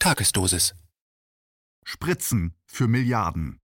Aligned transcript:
Tagesdosis. 0.00 0.76
Spritzen 1.84 2.54
für 2.66 2.86
Milliarden. 2.86 3.58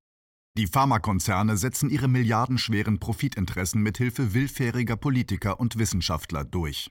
Die 0.59 0.67
Pharmakonzerne 0.67 1.57
setzen 1.57 1.91
ihre 1.91 2.09
milliardenschweren 2.09 2.99
Profitinteressen 2.99 3.81
mithilfe 3.81 4.35
willfähriger 4.35 4.97
Politiker 4.97 5.61
und 5.61 5.79
Wissenschaftler 5.79 6.45
durch. 6.45 6.91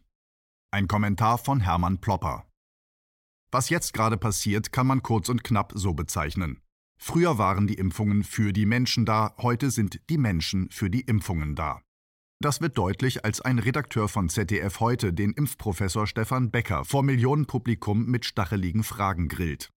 Ein 0.71 0.87
Kommentar 0.87 1.37
von 1.37 1.59
Hermann 1.59 1.99
Plopper. 1.99 2.47
Was 3.51 3.67
jetzt 3.67 3.93
gerade 3.93 4.17
passiert, 4.17 4.71
kann 4.71 4.87
man 4.87 5.03
kurz 5.03 5.27
und 5.27 5.43
knapp 5.43 5.73
so 5.75 5.93
bezeichnen. 5.93 6.61
Früher 6.97 7.37
waren 7.37 7.67
die 7.67 7.75
Impfungen 7.75 8.23
für 8.23 8.53
die 8.53 8.65
Menschen 8.65 9.05
da, 9.05 9.35
heute 9.39 9.71
sind 9.71 9.99
die 10.09 10.17
Menschen 10.17 10.71
für 10.71 10.89
die 10.89 11.01
Impfungen 11.01 11.55
da. 11.55 11.82
Das 12.43 12.59
wird 12.59 12.77
deutlich, 12.77 13.23
als 13.23 13.39
ein 13.39 13.57
Redakteur 13.57 14.09
von 14.09 14.27
ZDF 14.27 14.81
heute 14.81 15.13
den 15.13 15.31
Impfprofessor 15.31 16.05
Stefan 16.07 16.51
Becker 16.51 16.83
vor 16.83 17.01
Millionenpublikum 17.01 18.05
mit 18.05 18.25
stacheligen 18.25 18.83
Fragen 18.83 19.29
grillt. 19.29 19.69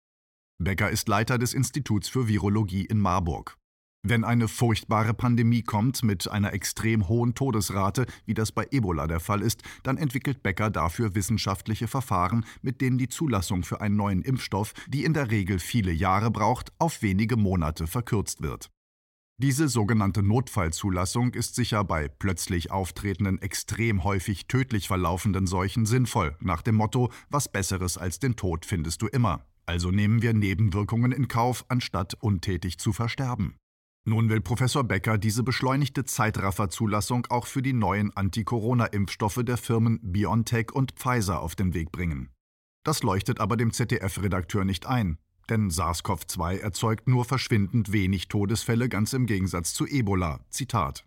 Becker 0.59 0.91
ist 0.91 1.09
Leiter 1.09 1.39
des 1.39 1.55
Instituts 1.55 2.09
für 2.09 2.27
Virologie 2.27 2.85
in 2.85 2.99
Marburg. 2.99 3.57
Wenn 4.03 4.25
eine 4.25 4.49
furchtbare 4.49 5.15
Pandemie 5.15 5.63
kommt 5.63 6.03
mit 6.03 6.29
einer 6.29 6.55
extrem 6.55 7.07
hohen 7.07 7.37
Todesrate, 7.37 8.05
wie 8.25 8.35
das 8.35 8.51
bei 8.51 8.67
Ebola 8.73 9.07
der 9.07 9.21
Fall 9.21 9.43
ist, 9.43 9.63
dann 9.85 9.97
entwickelt 9.97 10.43
Becker 10.43 10.69
dafür 10.69 11.15
wissenschaftliche 11.15 11.87
Verfahren, 11.87 12.45
mit 12.63 12.81
denen 12.81 12.99
die 12.99 13.09
Zulassung 13.09 13.63
für 13.63 13.81
einen 13.81 13.95
neuen 13.95 14.23
Impfstoff, 14.23 14.75
die 14.89 15.05
in 15.05 15.15
der 15.15 15.31
Regel 15.31 15.61
viele 15.61 15.93
Jahre 15.93 16.33
braucht, 16.33 16.73
auf 16.81 17.01
wenige 17.01 17.37
Monate 17.37 17.87
verkürzt 17.87 18.43
wird. 18.43 18.71
Diese 19.39 19.69
sogenannte 19.69 20.23
Notfallzulassung 20.23 21.35
ist 21.35 21.57
sicher 21.57 21.85
bei 21.85 22.09
plötzlich 22.09 22.71
auftretenden, 22.71 23.43
extrem 23.43 24.03
häufig 24.03 24.47
tödlich 24.47 24.89
verlaufenden 24.89 25.47
Seuchen 25.47 25.85
sinnvoll, 25.85 26.35
nach 26.41 26.63
dem 26.63 26.77
Motto, 26.77 27.13
was 27.29 27.53
Besseres 27.53 27.99
als 27.99 28.19
den 28.19 28.37
Tod 28.37 28.65
findest 28.65 29.03
du 29.03 29.09
immer. 29.09 29.45
Also 29.67 29.91
nehmen 29.91 30.23
wir 30.23 30.33
Nebenwirkungen 30.33 31.13
in 31.13 31.29
Kauf, 31.29 31.67
anstatt 31.69 32.15
untätig 32.15 32.79
zu 32.79 32.95
versterben. 32.95 33.57
Nun 34.09 34.31
will 34.31 34.41
Professor 34.41 34.85
Becker 34.85 35.19
diese 35.19 35.43
beschleunigte 35.43 36.05
Zeitrafferzulassung 36.05 37.27
auch 37.29 37.47
für 37.47 37.61
die 37.61 37.75
neuen 37.75 38.17
Anti-Corona-Impfstoffe 38.17 39.41
der 39.43 39.59
Firmen 39.59 40.01
BioNTech 40.01 40.73
und 40.73 40.93
Pfizer 40.93 41.41
auf 41.41 41.55
den 41.55 41.75
Weg 41.75 41.93
bringen. 41.93 42.31
Das 42.85 43.03
leuchtet 43.03 43.41
aber 43.41 43.59
dem 43.59 43.73
ZDF-Redakteur 43.73 44.65
nicht 44.65 44.87
ein. 44.87 45.19
Denn 45.49 45.71
SARS-CoV-2 45.71 46.59
erzeugt 46.59 47.09
nur 47.09 47.25
verschwindend 47.25 47.93
wenig 47.93 48.29
Todesfälle, 48.29 48.89
ganz 48.89 49.13
im 49.13 49.27
Gegensatz 49.27 49.75
zu 49.75 49.87
Ebola. 49.87 50.41
Zitat. 50.51 51.05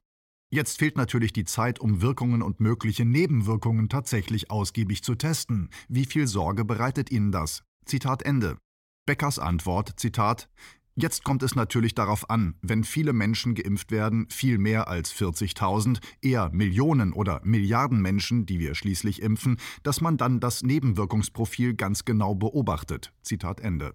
Jetzt 0.52 0.80
fehlt 0.80 0.98
natürlich 0.98 1.32
die 1.32 1.46
Zeit, 1.46 1.80
um 1.80 2.02
Wirkungen 2.02 2.42
und 2.42 2.60
mögliche 2.60 3.06
Nebenwirkungen 3.06 3.88
tatsächlich 3.88 4.50
ausgiebig 4.50 5.04
zu 5.04 5.16
testen. 5.16 5.70
Wie 5.88 6.06
viel 6.06 6.26
Sorge 6.26 6.66
bereitet 6.66 7.12
Ihnen 7.12 7.32
das? 7.32 7.64
Zitat 7.86 8.24
Ende. 8.24 8.58
Beckers 9.06 9.40
Antwort, 9.40 10.00
Zitat, 10.00 10.50
Jetzt 11.02 11.24
kommt 11.24 11.44
es 11.44 11.56
natürlich 11.56 11.96
darauf 11.96 12.30
an, 12.30 12.56
wenn 12.62 12.84
viele 12.84 13.14
Menschen 13.14 13.56
geimpft 13.56 13.90
werden, 13.90 14.28
viel 14.30 14.58
mehr 14.58 14.90
als 14.90 15.14
40.000, 15.14 16.00
eher 16.22 16.50
Millionen 16.52 17.14
oder 17.14 17.40
Milliarden 17.46 18.02
Menschen, 18.02 18.46
die 18.46 18.60
wir 18.60 18.76
schließlich 18.76 19.22
impfen, 19.22 19.58
dass 19.84 20.02
man 20.02 20.18
dann 20.18 20.42
das 20.42 20.62
Nebenwirkungsprofil 20.62 21.76
ganz 21.76 22.04
genau 22.04 22.36
beobachtet. 22.36 23.14
Zitat 23.22 23.62
Ende. 23.62 23.94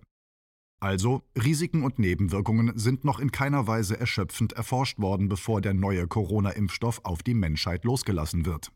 Also, 0.84 1.22
Risiken 1.34 1.82
und 1.82 1.98
Nebenwirkungen 1.98 2.78
sind 2.78 3.06
noch 3.06 3.18
in 3.18 3.32
keiner 3.32 3.66
Weise 3.66 3.98
erschöpfend 3.98 4.52
erforscht 4.52 4.98
worden, 4.98 5.30
bevor 5.30 5.62
der 5.62 5.72
neue 5.72 6.06
Corona-Impfstoff 6.06 7.00
auf 7.04 7.22
die 7.22 7.32
Menschheit 7.32 7.86
losgelassen 7.86 8.44
wird. 8.44 8.70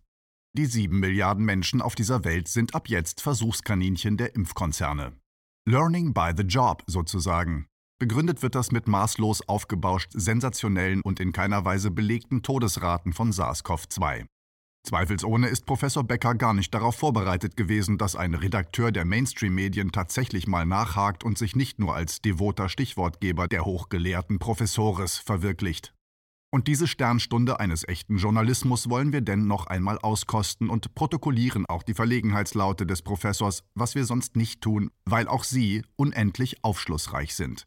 Die 0.57 0.65
sieben 0.65 1.01
Milliarden 1.01 1.45
Menschen 1.45 1.83
auf 1.83 1.95
dieser 1.95 2.25
Welt 2.25 2.49
sind 2.49 2.75
ab 2.75 2.89
jetzt 2.89 3.21
Versuchskaninchen 3.21 4.17
der 4.17 4.35
Impfkonzerne. 4.35 5.13
Learning 5.69 6.15
by 6.15 6.31
the 6.35 6.45
Job 6.45 6.83
sozusagen. 6.87 7.67
Begründet 7.99 8.41
wird 8.41 8.55
das 8.55 8.73
mit 8.73 8.89
maßlos 8.89 9.47
aufgebauscht 9.47 10.13
sensationellen 10.15 11.03
und 11.03 11.21
in 11.21 11.33
keiner 11.33 11.67
Weise 11.67 11.91
belegten 11.91 12.43
Todesraten 12.43 13.13
von 13.13 13.33
SARS-CoV-2. 13.33 14.25
Zweifelsohne 14.85 15.49
ist 15.49 15.67
Professor 15.67 16.05
Becker 16.05 16.35
gar 16.35 16.55
nicht 16.55 16.73
darauf 16.73 16.97
vorbereitet 16.97 17.57
gewesen, 17.57 17.99
dass 17.99 18.17
ein 18.17 18.35
Redakteur 18.35 18.91
der 18.91 19.05
Mainstream-Medien 19.05 19.93
tatsächlich 19.93 20.47
mal 20.47 20.65
nachhakt 20.65 21.25
und 21.25 21.37
sich 21.37 21.57
nicht 21.57 21.79
nur 21.79 21.95
als 21.95 22.23
devoter 22.23 22.69
Stichwortgeber 22.69 23.49
der 23.49 23.65
hochgelehrten 23.65 24.39
Professores 24.39 25.19
verwirklicht. 25.19 25.93
Und 26.51 26.67
diese 26.67 26.87
Sternstunde 26.87 27.61
eines 27.61 27.87
echten 27.87 28.17
Journalismus 28.17 28.89
wollen 28.89 29.13
wir 29.13 29.21
denn 29.21 29.47
noch 29.47 29.67
einmal 29.67 29.99
auskosten 29.99 30.71
und 30.71 30.95
protokollieren 30.95 31.67
auch 31.67 31.83
die 31.83 31.93
Verlegenheitslaute 31.93 32.87
des 32.87 33.03
Professors, 33.03 33.65
was 33.75 33.95
wir 33.95 34.07
sonst 34.07 34.37
nicht 34.37 34.63
tun, 34.63 34.91
weil 35.05 35.29
auch 35.29 35.45
sie 35.45 35.83
unendlich 35.97 36.65
aufschlussreich 36.65 37.35
sind. 37.35 37.67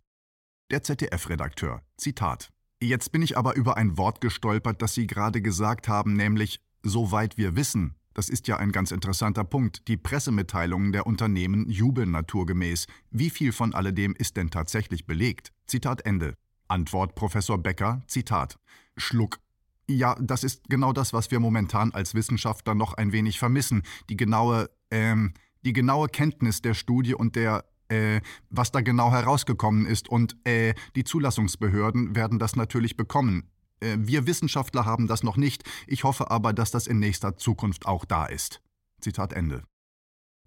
Der 0.72 0.82
ZDF-Redakteur, 0.82 1.84
Zitat. 1.98 2.50
Jetzt 2.82 3.12
bin 3.12 3.22
ich 3.22 3.38
aber 3.38 3.56
über 3.56 3.78
ein 3.78 4.00
Wort 4.00 4.22
gestolpert, 4.22 4.82
das 4.82 4.96
Sie 4.96 5.06
gerade 5.06 5.44
gesagt 5.44 5.88
haben, 5.88 6.14
nämlich 6.14 6.60
Soweit 6.84 7.38
wir 7.38 7.56
wissen, 7.56 7.96
das 8.14 8.28
ist 8.28 8.48
ja 8.48 8.58
ein 8.58 8.72
ganz 8.72 8.92
interessanter 8.92 9.44
Punkt, 9.44 9.88
die 9.88 9.98
Pressemitteilungen 9.98 10.92
der 10.92 11.08
Unternehmen 11.08 11.70
jubeln 11.70 12.12
naturgemäß. 12.12 12.88
Wie 13.10 13.30
viel 13.30 13.52
von 13.52 13.74
alledem 13.74 14.16
ist 14.16 14.36
denn 14.36 14.50
tatsächlich 14.50 15.06
belegt? 15.06 15.52
Zitat 15.68 16.06
Ende. 16.06 16.34
Antwort 16.68 17.16
Professor 17.16 17.58
Becker, 17.58 18.02
Zitat. 18.08 18.58
Schluck. 18.98 19.40
Ja, 19.88 20.16
das 20.20 20.44
ist 20.44 20.70
genau 20.70 20.92
das, 20.94 21.14
was 21.14 21.32
wir 21.32 21.40
momentan 21.40 21.92
als 21.92 22.16
Wissenschaftler 22.16 22.76
noch 22.76 22.94
ein 22.94 23.12
wenig 23.12 23.40
vermissen. 23.40 23.84
Die 24.10 24.18
genaue, 24.18 24.70
ähm, 24.90 25.34
die 25.64 25.74
genaue 25.74 26.08
Kenntnis 26.08 26.62
der 26.62 26.74
Studie 26.74 27.14
und 27.14 27.36
der, 27.36 27.66
äh, 27.90 28.22
was 28.50 28.72
da 28.72 28.82
genau 28.82 29.12
herausgekommen 29.12 29.86
ist. 29.86 30.10
Und, 30.10 30.36
äh, 30.46 30.74
die 30.96 31.04
Zulassungsbehörden 31.04 32.16
werden 32.16 32.40
das 32.40 32.56
natürlich 32.56 32.98
bekommen. 32.98 33.50
Äh, 33.82 33.98
wir 34.00 34.28
Wissenschaftler 34.28 34.86
haben 34.86 35.08
das 35.08 35.24
noch 35.24 35.38
nicht. 35.38 35.64
Ich 35.88 36.04
hoffe 36.04 36.32
aber, 36.32 36.54
dass 36.54 36.72
das 36.72 36.88
in 36.88 37.00
nächster 37.00 37.38
Zukunft 37.38 37.86
auch 37.86 38.06
da 38.06 38.26
ist. 38.26 38.62
Zitat 39.02 39.34
Ende. 39.34 39.64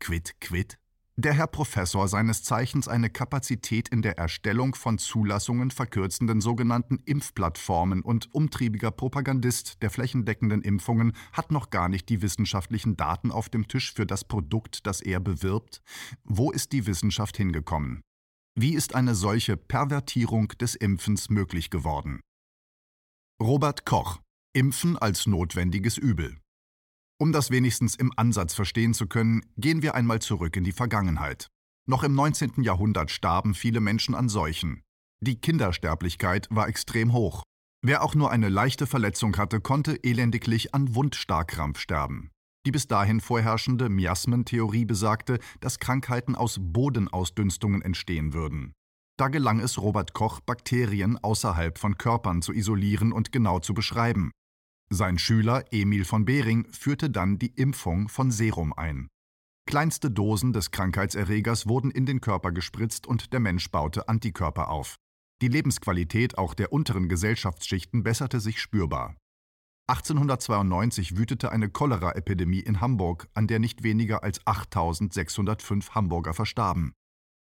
Quid, 0.01 0.35
quid? 0.41 0.79
Der 1.17 1.33
Herr 1.33 1.47
Professor, 1.47 2.09
seines 2.09 2.43
Zeichens 2.43 2.89
eine 2.89 3.09
Kapazität 3.09 3.89
in 3.89 4.03
der 4.03 4.19
Erstellung 4.19 4.75
von 4.75 4.99
Zulassungen 4.99 5.71
verkürzenden 5.71 6.41
sogenannten 6.41 6.99
Impfplattformen 7.05 8.03
und 8.03 8.35
umtriebiger 8.35 8.91
Propagandist 8.91 9.81
der 9.81 9.91
flächendeckenden 9.91 10.63
Impfungen, 10.63 11.13
hat 11.33 11.53
noch 11.53 11.71
gar 11.71 11.89
nicht 11.89 12.09
die 12.09 12.21
wissenschaftlichen 12.21 12.97
Daten 12.97 13.31
auf 13.31 13.49
dem 13.49 13.69
Tisch 13.69 13.93
für 13.95 14.07
das 14.07 14.25
Produkt, 14.25 14.89
das 14.89 15.01
er 15.01 15.21
bewirbt. 15.21 15.83
Wo 16.25 16.51
ist 16.51 16.73
die 16.73 16.85
Wissenschaft 16.89 17.37
hingekommen? 17.37 18.01
Wie 18.57 18.75
ist 18.75 18.97
eine 18.97 19.15
solche 19.15 19.57
Pervertierung 19.57 20.49
des 20.61 20.75
Impfens 20.75 21.31
möglich 21.31 21.71
geworden? 21.71 22.21
Robert 23.43 23.85
Koch 23.85 24.21
Impfen 24.55 24.97
als 24.97 25.27
notwendiges 25.27 25.99
Übel. 25.99 26.39
Um 27.19 27.33
das 27.33 27.51
wenigstens 27.51 27.97
im 27.97 28.13
Ansatz 28.17 28.55
verstehen 28.55 28.95
zu 28.95 29.09
können, 29.09 29.45
gehen 29.57 29.83
wir 29.83 29.97
einmal 29.97 30.23
zurück 30.23 30.57
in 30.57 30.63
die 30.63 30.71
Vergangenheit. 30.71 31.49
Noch 31.85 32.05
im 32.05 32.15
19. 32.15 32.63
Jahrhundert 32.63 33.11
starben 33.11 33.55
viele 33.55 33.81
Menschen 33.81 34.15
an 34.15 34.29
Seuchen. 34.29 34.85
Die 35.21 35.41
Kindersterblichkeit 35.41 36.47
war 36.51 36.69
extrem 36.69 37.13
hoch. 37.13 37.43
Wer 37.83 38.05
auch 38.05 38.15
nur 38.15 38.31
eine 38.31 38.49
leichte 38.49 38.87
Verletzung 38.87 39.37
hatte, 39.37 39.61
konnte 39.61 39.97
elendiglich 40.05 40.73
an 40.73 40.95
Wundstarkrampf 40.95 41.81
sterben. 41.81 42.31
Die 42.67 42.71
bis 42.71 42.87
dahin 42.87 43.21
vorherrschende 43.21 43.89
Miasmentheorie 43.89 44.85
besagte, 44.85 45.41
dass 45.59 45.81
Krankheiten 45.81 46.37
aus 46.37 46.59
Bodenausdünstungen 46.61 47.83
entstehen 47.83 48.33
würden. 48.33 48.75
Da 49.17 49.29
gelang 49.29 49.61
es 49.61 49.81
Robert 49.81 50.13
Koch, 50.13 50.41
Bakterien 50.41 51.19
außerhalb 51.23 51.79
von 51.79 51.97
Körpern 51.99 52.43
zu 52.43 52.53
isolieren 52.53 53.13
und 53.13 53.31
genau 53.31 53.61
zu 53.61 53.73
beschreiben. 53.73 54.33
Sein 54.91 55.19
Schüler 55.19 55.65
Emil 55.71 56.05
von 56.05 56.25
Behring 56.25 56.67
führte 56.73 57.11
dann 57.11 57.39
die 57.39 57.55
Impfung 57.55 58.09
von 58.09 58.31
Serum 58.31 58.73
ein. 58.73 59.09
Kleinste 59.67 60.11
Dosen 60.11 60.53
des 60.53 60.73
Krankheitserregers 60.73 61.67
wurden 61.67 61.91
in 61.91 62.07
den 62.07 62.21
Körper 62.21 62.53
gespritzt 62.53 63.07
und 63.07 63.33
der 63.33 63.41
Mensch 63.41 63.71
baute 63.71 64.09
Antikörper 64.09 64.69
auf. 64.69 64.97
Die 65.41 65.49
Lebensqualität 65.49 66.37
auch 66.37 66.55
der 66.55 66.73
unteren 66.73 67.09
Gesellschaftsschichten 67.09 68.03
besserte 68.03 68.41
sich 68.41 68.61
spürbar. 68.61 69.17
1892 69.87 71.17
wütete 71.17 71.53
eine 71.53 71.69
Cholera-Epidemie 71.69 72.61
in 72.61 72.81
Hamburg, 72.81 73.29
an 73.35 73.47
der 73.47 73.59
nicht 73.59 73.83
weniger 73.83 74.23
als 74.23 74.47
8605 74.47 75.95
Hamburger 75.95 76.35
verstarben. 76.35 76.95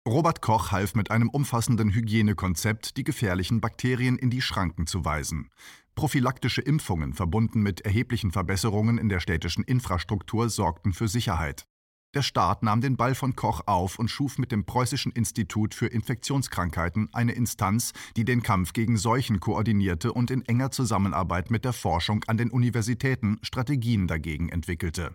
Robert 0.09 0.41
Koch 0.41 0.71
half 0.71 0.95
mit 0.95 1.11
einem 1.11 1.29
umfassenden 1.29 1.91
Hygienekonzept, 1.91 2.97
die 2.97 3.05
gefährlichen 3.05 3.61
Bakterien 3.61 4.17
in 4.17 4.31
die 4.31 4.41
Schranken 4.41 4.87
zu 4.87 5.05
weisen. 5.05 5.51
Prophylaktische 5.95 6.63
Impfungen 6.63 7.13
verbunden 7.13 7.61
mit 7.61 7.83
erheblichen 7.83 8.31
Verbesserungen 8.31 8.97
in 8.97 9.11
der 9.11 9.21
städtischen 9.21 9.63
Infrastruktur 9.63 10.49
sorgten 10.49 10.95
für 10.95 11.07
Sicherheit. 11.07 11.67
Der 12.15 12.23
Staat 12.23 12.63
nahm 12.63 12.81
den 12.81 12.97
Ball 12.97 13.15
von 13.15 13.37
Koch 13.37 13.61
auf 13.67 13.99
und 13.99 14.09
schuf 14.09 14.39
mit 14.39 14.53
dem 14.53 14.65
Preußischen 14.65 15.13
Institut 15.13 15.75
für 15.75 15.89
Infektionskrankheiten 15.89 17.11
eine 17.13 17.33
Instanz, 17.33 17.93
die 18.17 18.25
den 18.25 18.43
Kampf 18.43 18.73
gegen 18.73 18.97
Seuchen 18.97 19.39
koordinierte 19.39 20.15
und 20.15 20.31
in 20.31 20.47
enger 20.47 20.71
Zusammenarbeit 20.71 21.51
mit 21.51 21.67
der 21.67 21.75
Forschung 21.75 22.25
an 22.27 22.39
den 22.39 22.51
Universitäten 22.51 23.39
Strategien 23.43 24.07
dagegen 24.07 24.49
entwickelte 24.49 25.15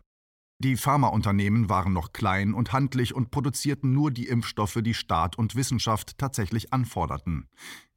Die 0.60 0.78
Pharmaunternehmen 0.78 1.68
waren 1.68 1.92
noch 1.92 2.14
klein 2.14 2.54
und 2.54 2.72
handlich 2.72 3.14
und 3.14 3.30
produzierten 3.30 3.92
nur 3.92 4.10
die 4.10 4.28
Impfstoffe, 4.28 4.80
die 4.82 4.94
Staat 4.94 5.38
und 5.38 5.56
Wissenschaft 5.56 6.18
tatsächlich 6.18 6.72
anforderten. 6.72 7.50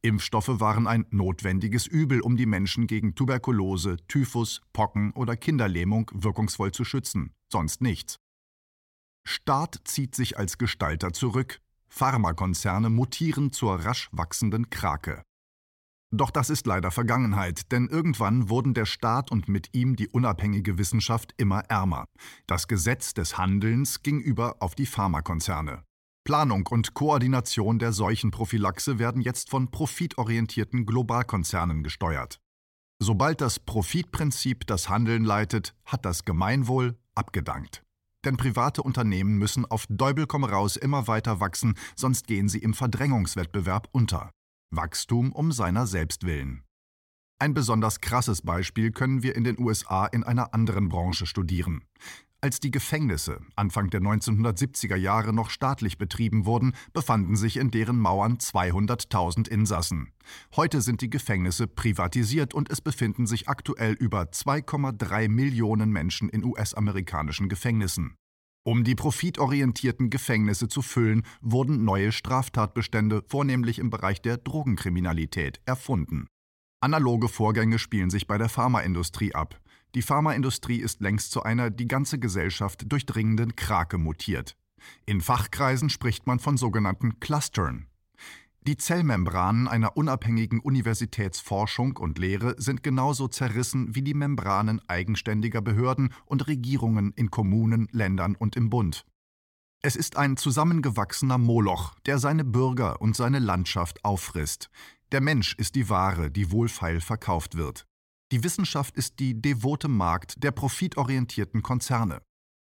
Impfstoffe 0.02 0.60
waren 0.60 0.86
ein 0.88 1.06
notwendiges 1.10 1.86
Übel, 1.86 2.20
um 2.20 2.36
die 2.36 2.46
Menschen 2.46 2.88
gegen 2.88 3.14
Tuberkulose, 3.14 3.96
Typhus, 4.08 4.60
Pocken 4.72 5.12
oder 5.12 5.36
Kinderlähmung 5.36 6.10
wirkungsvoll 6.12 6.72
zu 6.72 6.84
schützen, 6.84 7.32
sonst 7.48 7.80
nichts. 7.80 8.18
Staat 9.24 9.80
zieht 9.84 10.14
sich 10.14 10.38
als 10.38 10.58
Gestalter 10.58 11.12
zurück, 11.12 11.60
Pharmakonzerne 11.88 12.90
mutieren 12.90 13.52
zur 13.52 13.76
rasch 13.76 14.08
wachsenden 14.12 14.70
Krake. 14.70 15.22
Doch 16.10 16.30
das 16.30 16.48
ist 16.48 16.66
leider 16.66 16.90
Vergangenheit, 16.90 17.70
denn 17.70 17.86
irgendwann 17.86 18.48
wurden 18.48 18.72
der 18.72 18.86
Staat 18.86 19.30
und 19.30 19.48
mit 19.48 19.74
ihm 19.74 19.94
die 19.94 20.08
unabhängige 20.08 20.78
Wissenschaft 20.78 21.34
immer 21.36 21.60
ärmer. 21.68 22.06
Das 22.46 22.66
Gesetz 22.66 23.12
des 23.12 23.36
Handelns 23.36 24.02
ging 24.02 24.20
über 24.20 24.56
auf 24.60 24.74
die 24.74 24.86
Pharmakonzerne. 24.86 25.82
Planung 26.24 26.66
und 26.66 26.94
Koordination 26.94 27.78
der 27.78 27.92
Seuchenprophylaxe 27.92 28.98
werden 28.98 29.20
jetzt 29.20 29.50
von 29.50 29.70
profitorientierten 29.70 30.86
Globalkonzernen 30.86 31.82
gesteuert. 31.82 32.38
Sobald 33.00 33.40
das 33.40 33.60
Profitprinzip 33.60 34.66
das 34.66 34.88
Handeln 34.88 35.24
leitet, 35.24 35.74
hat 35.84 36.04
das 36.04 36.24
Gemeinwohl 36.24 36.98
abgedankt. 37.14 37.82
Denn 38.24 38.36
private 38.36 38.82
Unternehmen 38.82 39.38
müssen 39.38 39.64
auf 39.64 39.86
Däubel 39.88 40.26
komm 40.26 40.44
raus 40.44 40.76
immer 40.76 41.06
weiter 41.06 41.40
wachsen, 41.40 41.74
sonst 41.96 42.26
gehen 42.26 42.48
sie 42.48 42.58
im 42.58 42.74
Verdrängungswettbewerb 42.74 43.88
unter. 43.92 44.30
Wachstum 44.70 45.32
um 45.32 45.50
seiner 45.50 45.86
selbst 45.86 46.24
willen. 46.24 46.62
Ein 47.40 47.54
besonders 47.54 48.00
krasses 48.00 48.42
Beispiel 48.42 48.90
können 48.90 49.22
wir 49.22 49.36
in 49.36 49.44
den 49.44 49.58
USA 49.58 50.06
in 50.06 50.24
einer 50.24 50.54
anderen 50.54 50.88
Branche 50.88 51.26
studieren. 51.26 51.84
Als 52.40 52.60
die 52.60 52.70
Gefängnisse 52.70 53.40
Anfang 53.56 53.90
der 53.90 54.00
1970er 54.00 54.94
Jahre 54.94 55.32
noch 55.32 55.50
staatlich 55.50 55.98
betrieben 55.98 56.46
wurden, 56.46 56.74
befanden 56.92 57.34
sich 57.34 57.56
in 57.56 57.72
deren 57.72 57.98
Mauern 57.98 58.36
200.000 58.36 59.48
Insassen. 59.48 60.12
Heute 60.54 60.80
sind 60.80 61.00
die 61.00 61.10
Gefängnisse 61.10 61.66
privatisiert 61.66 62.54
und 62.54 62.70
es 62.70 62.80
befinden 62.80 63.26
sich 63.26 63.48
aktuell 63.48 63.94
über 63.94 64.22
2,3 64.22 65.28
Millionen 65.28 65.90
Menschen 65.90 66.28
in 66.28 66.44
US-amerikanischen 66.44 67.48
Gefängnissen. 67.48 68.16
Um 68.64 68.84
die 68.84 68.94
profitorientierten 68.94 70.10
Gefängnisse 70.10 70.68
zu 70.68 70.82
füllen, 70.82 71.22
wurden 71.40 71.84
neue 71.84 72.12
Straftatbestände, 72.12 73.24
vornehmlich 73.26 73.78
im 73.78 73.90
Bereich 73.90 74.20
der 74.20 74.36
Drogenkriminalität, 74.36 75.60
erfunden. 75.64 76.26
Analoge 76.80 77.28
Vorgänge 77.28 77.78
spielen 77.78 78.10
sich 78.10 78.26
bei 78.26 78.38
der 78.38 78.48
Pharmaindustrie 78.48 79.34
ab. 79.34 79.60
Die 79.94 80.02
Pharmaindustrie 80.02 80.76
ist 80.76 81.00
längst 81.00 81.32
zu 81.32 81.42
einer 81.42 81.70
die 81.70 81.88
ganze 81.88 82.18
Gesellschaft 82.18 82.92
durchdringenden 82.92 83.56
Krake 83.56 83.98
mutiert. 83.98 84.56
In 85.06 85.20
Fachkreisen 85.20 85.90
spricht 85.90 86.26
man 86.26 86.38
von 86.38 86.56
sogenannten 86.56 87.20
Clustern. 87.20 87.86
Die 88.66 88.76
Zellmembranen 88.76 89.66
einer 89.68 89.96
unabhängigen 89.96 90.60
Universitätsforschung 90.60 91.96
und 91.96 92.18
Lehre 92.18 92.54
sind 92.60 92.82
genauso 92.82 93.28
zerrissen 93.28 93.94
wie 93.94 94.02
die 94.02 94.14
Membranen 94.14 94.80
eigenständiger 94.88 95.62
Behörden 95.62 96.12
und 96.26 96.46
Regierungen 96.48 97.12
in 97.16 97.30
Kommunen, 97.30 97.88
Ländern 97.92 98.34
und 98.34 98.56
im 98.56 98.68
Bund. 98.68 99.06
Es 99.80 99.94
ist 99.94 100.16
ein 100.16 100.36
zusammengewachsener 100.36 101.38
Moloch, 101.38 101.94
der 102.00 102.18
seine 102.18 102.44
Bürger 102.44 103.00
und 103.00 103.14
seine 103.14 103.38
Landschaft 103.38 104.04
auffrisst. 104.04 104.70
Der 105.12 105.20
Mensch 105.20 105.54
ist 105.54 105.76
die 105.76 105.88
Ware, 105.88 106.30
die 106.30 106.50
wohlfeil 106.50 107.00
verkauft 107.00 107.56
wird. 107.56 107.86
Die 108.32 108.42
Wissenschaft 108.44 108.96
ist 108.96 109.20
die 109.20 109.40
devote 109.40 109.88
Magd 109.88 110.42
der 110.42 110.50
profitorientierten 110.50 111.62
Konzerne. 111.62 112.20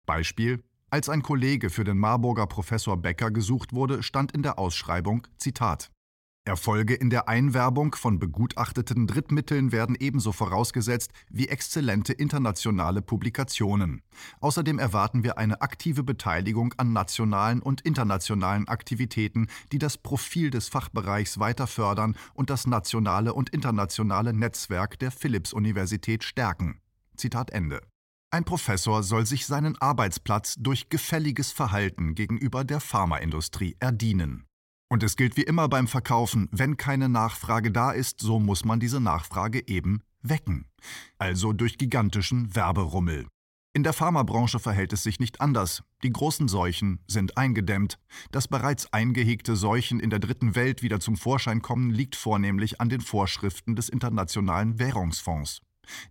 Beispiel 0.06 0.64
als 0.90 1.10
ein 1.10 1.24
Kollege 1.24 1.70
für 1.70 1.84
den 1.84 1.98
Marburger 1.98 2.48
Professor 2.48 2.98
Becker 2.98 3.32
gesucht 3.32 3.74
wurde, 3.74 4.04
stand 4.04 4.32
in 4.32 4.44
der 4.44 4.60
Ausschreibung 4.60 5.28
Zitat 5.38 5.92
Erfolge 6.50 6.96
in 6.96 7.12
der 7.12 7.30
Einwerbung 7.30 7.94
von 7.94 8.18
begutachteten 8.18 9.06
Drittmitteln 9.06 9.72
werden 9.72 9.96
ebenso 10.00 10.32
vorausgesetzt 10.32 11.12
wie 11.30 11.48
exzellente 11.48 12.12
internationale 12.12 13.04
Publikationen. 13.04 14.02
Außerdem 14.40 14.80
erwarten 14.80 15.24
wir 15.24 15.38
eine 15.38 15.62
aktive 15.62 16.02
Beteiligung 16.02 16.74
an 16.78 16.92
nationalen 16.92 17.62
und 17.62 17.82
internationalen 17.82 18.68
Aktivitäten, 18.68 19.46
die 19.72 19.78
das 19.78 20.00
Profil 20.00 20.50
des 20.50 20.70
Fachbereichs 20.70 21.40
weiter 21.40 21.68
fördern 21.68 22.16
und 22.34 22.50
das 22.50 22.66
nationale 22.66 23.36
und 23.36 23.52
internationale 23.52 24.34
Netzwerk 24.34 24.98
der 24.98 25.12
Philipps-Universität 25.12 26.24
stärken. 26.24 26.82
Zitat 27.16 27.52
Ende. 27.52 27.82
Ein 28.32 28.44
Professor 28.44 29.02
soll 29.02 29.26
sich 29.26 29.48
seinen 29.48 29.76
Arbeitsplatz 29.82 30.56
durch 30.60 30.90
gefälliges 30.90 31.52
Verhalten 31.52 32.14
gegenüber 32.14 32.64
der 32.64 32.80
Pharmaindustrie 32.80 33.76
erdienen. 33.80 34.46
Und 34.88 35.02
es 35.02 35.16
gilt 35.16 35.36
wie 35.36 35.44
immer 35.44 35.68
beim 35.68 35.88
Verkaufen, 35.88 36.48
wenn 36.52 36.78
keine 36.78 37.10
Nachfrage 37.10 37.72
da 37.72 37.92
ist, 37.92 38.20
so 38.20 38.40
muss 38.40 38.66
man 38.66 38.80
diese 38.80 39.00
Nachfrage 39.00 39.68
eben 39.68 40.04
wecken. 40.22 40.68
Also 41.18 41.54
durch 41.54 41.80
gigantischen 41.80 42.56
Werberummel. 42.56 43.28
In 43.74 43.84
der 43.84 43.94
Pharmabranche 43.94 44.60
verhält 44.60 44.94
es 44.94 45.04
sich 45.04 45.20
nicht 45.20 45.42
anders. 45.42 45.84
Die 46.04 46.12
großen 46.12 46.48
Seuchen 46.48 47.04
sind 47.08 47.38
eingedämmt. 47.38 48.00
Dass 48.32 48.48
bereits 48.48 48.94
eingehegte 48.94 49.56
Seuchen 49.56 50.00
in 50.00 50.10
der 50.12 50.20
dritten 50.20 50.54
Welt 50.54 50.84
wieder 50.84 51.00
zum 51.00 51.18
Vorschein 51.18 51.62
kommen, 51.62 51.90
liegt 51.90 52.16
vornehmlich 52.16 52.80
an 52.80 52.90
den 52.90 53.02
Vorschriften 53.02 53.76
des 53.76 53.90
Internationalen 53.90 54.78
Währungsfonds. 54.78 55.62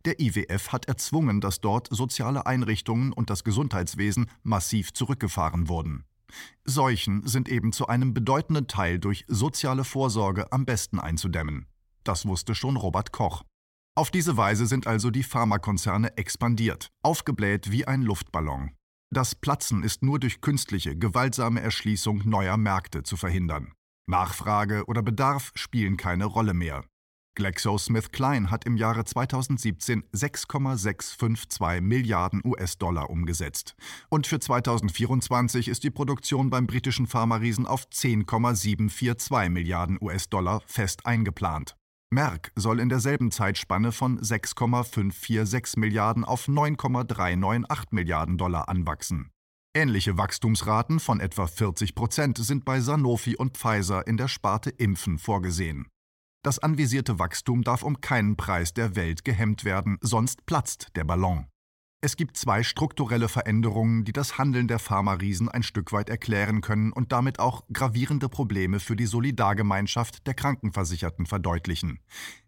Der 0.05 0.21
IWF 0.21 0.73
hat 0.73 0.87
erzwungen, 0.87 1.41
dass 1.41 1.61
dort 1.61 1.89
soziale 1.91 2.47
Einrichtungen 2.47 3.13
und 3.13 3.31
das 3.31 3.45
Gesundheitswesen 3.45 4.31
massiv 4.43 4.93
zurückgefahren 4.93 5.69
wurden. 5.69 6.05
Seuchen 6.65 7.27
sind 7.27 7.49
eben 7.49 7.73
zu 7.73 7.87
einem 7.87 8.15
bedeutenden 8.15 8.67
Teil 8.67 8.99
durch 8.99 9.25
soziale 9.29 9.85
Vorsorge 9.85 10.53
am 10.53 10.65
besten 10.65 10.99
einzudämmen. 10.99 11.67
Das 12.05 12.27
wusste 12.27 12.55
schon 12.55 12.77
Robert 12.77 13.13
Koch. 13.13 13.45
Auf 13.95 14.11
diese 14.11 14.37
Weise 14.37 14.67
sind 14.67 14.87
also 14.87 15.11
die 15.11 15.23
Pharmakonzerne 15.23 16.17
expandiert, 16.17 16.89
aufgebläht 17.03 17.73
wie 17.73 17.87
ein 17.87 18.03
Luftballon. 18.03 18.71
Das 19.11 19.35
Platzen 19.35 19.83
ist 19.83 20.03
nur 20.03 20.21
durch 20.21 20.41
künstliche, 20.41 20.97
gewaltsame 20.97 21.61
Erschließung 21.61 22.23
neuer 22.29 22.57
Märkte 22.57 23.03
zu 23.03 23.17
verhindern. 23.17 23.73
Nachfrage 24.07 24.85
oder 24.87 25.03
Bedarf 25.03 25.51
spielen 25.55 25.97
keine 25.97 26.27
Rolle 26.27 26.55
mehr. 26.55 26.85
GlaxoSmithKline 27.39 28.51
hat 28.51 28.65
im 28.65 28.77
Jahre 28.77 29.05
2017 29.05 30.03
6,652 30.13 31.81
Milliarden 31.81 32.43
US-Dollar 32.45 33.09
umgesetzt. 33.11 33.77
Und 34.09 34.27
für 34.27 34.41
2024 34.41 35.69
ist 35.69 35.85
die 35.85 35.91
Produktion 35.91 36.51
beim 36.51 36.67
britischen 36.67 37.07
Pharmariesen 37.07 37.67
auf 37.67 37.89
10,742 37.89 39.49
Milliarden 39.51 39.99
US-Dollar 40.01 40.63
fest 40.67 41.07
eingeplant. 41.07 41.77
Merck 42.11 42.51
soll 42.57 42.81
in 42.81 42.89
derselben 42.89 43.31
Zeitspanne 43.31 43.93
von 43.93 44.23
6,546 44.23 45.77
Milliarden 45.77 46.25
auf 46.25 46.49
9,398 46.49 47.93
Milliarden 47.93 48.37
Dollar 48.37 48.69
anwachsen. 48.69 49.31
Ähnliche 49.75 50.19
Wachstumsraten 50.19 50.99
von 50.99 51.21
etwa 51.21 51.47
40 51.47 51.95
Prozent 51.95 52.39
sind 52.39 52.65
bei 52.65 52.81
Sanofi 52.81 53.37
und 53.37 53.57
Pfizer 53.57 54.07
in 54.09 54.17
der 54.17 54.27
Sparte 54.27 54.71
Impfen 54.71 55.19
vorgesehen. 55.19 55.87
Das 56.43 56.59
anvisierte 56.59 57.19
Wachstum 57.19 57.63
darf 57.63 57.83
um 57.83 58.01
keinen 58.01 58.37
Preis 58.37 58.73
der 58.73 58.95
Welt 58.95 59.25
gehemmt 59.25 59.65
werden, 59.65 59.99
sonst 60.01 60.47
platzt 60.47 60.89
der 60.95 61.05
Ballon. 61.05 61.47
Es 62.01 62.15
gibt 62.15 62.37
zwei 62.37 62.63
strukturelle 62.63 63.29
Veränderungen, 63.29 64.05
die 64.05 64.13
das 64.13 64.39
Handeln 64.39 64.69
der 64.69 64.79
Pharmariesen 64.79 65.49
ein 65.49 65.65
Stück 65.65 65.93
weit 65.93 66.09
erklären 66.09 66.61
können 66.61 66.93
und 66.93 67.11
damit 67.11 67.41
auch 67.41 67.65
gravierende 67.73 68.29
Probleme 68.29 68.79
für 68.79 68.95
die 68.95 69.07
Solidargemeinschaft 69.07 70.25
der 70.29 70.35
Krankenversicherten 70.35 71.27
verdeutlichen. 71.27 71.99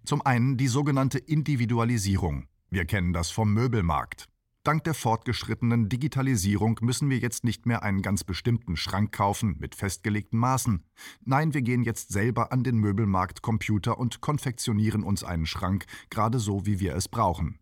Zum 0.04 0.24
einen 0.24 0.56
die 0.56 0.68
sogenannte 0.68 1.18
Individualisierung. 1.18 2.46
Wir 2.70 2.84
kennen 2.84 3.12
das 3.12 3.32
vom 3.32 3.52
Möbelmarkt. 3.52 4.28
Dank 4.62 4.84
der 4.84 4.92
fortgeschrittenen 4.92 5.88
Digitalisierung 5.88 6.78
müssen 6.82 7.08
wir 7.08 7.16
jetzt 7.16 7.44
nicht 7.44 7.64
mehr 7.64 7.82
einen 7.82 8.02
ganz 8.02 8.24
bestimmten 8.24 8.76
Schrank 8.76 9.10
kaufen 9.10 9.56
mit 9.58 9.74
festgelegten 9.74 10.38
Maßen. 10.38 10.84
Nein, 11.24 11.54
wir 11.54 11.62
gehen 11.62 11.82
jetzt 11.82 12.12
selber 12.12 12.52
an 12.52 12.62
den 12.62 12.76
Möbelmarkt-Computer 12.76 13.98
und 13.98 14.20
konfektionieren 14.20 15.02
uns 15.02 15.24
einen 15.24 15.46
Schrank, 15.46 15.86
gerade 16.10 16.38
so, 16.38 16.66
wie 16.66 16.78
wir 16.78 16.94
es 16.94 17.08
brauchen. 17.08 17.58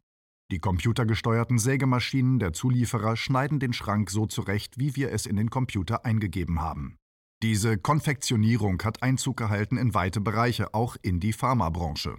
Die 0.50 0.58
computergesteuerten 0.58 1.60
Sägemaschinen 1.60 2.40
der 2.40 2.52
Zulieferer 2.52 3.16
schneiden 3.16 3.60
den 3.60 3.74
Schrank 3.74 4.10
so 4.10 4.26
zurecht, 4.26 4.78
wie 4.78 4.96
wir 4.96 5.12
es 5.12 5.26
in 5.26 5.36
den 5.36 5.50
Computer 5.50 6.04
eingegeben 6.04 6.60
haben. 6.60 6.96
Diese 7.44 7.78
Konfektionierung 7.78 8.82
hat 8.82 9.04
Einzug 9.04 9.36
gehalten 9.36 9.76
in 9.76 9.94
weite 9.94 10.20
Bereiche, 10.20 10.74
auch 10.74 10.96
in 11.02 11.20
die 11.20 11.32
Pharmabranche. 11.32 12.16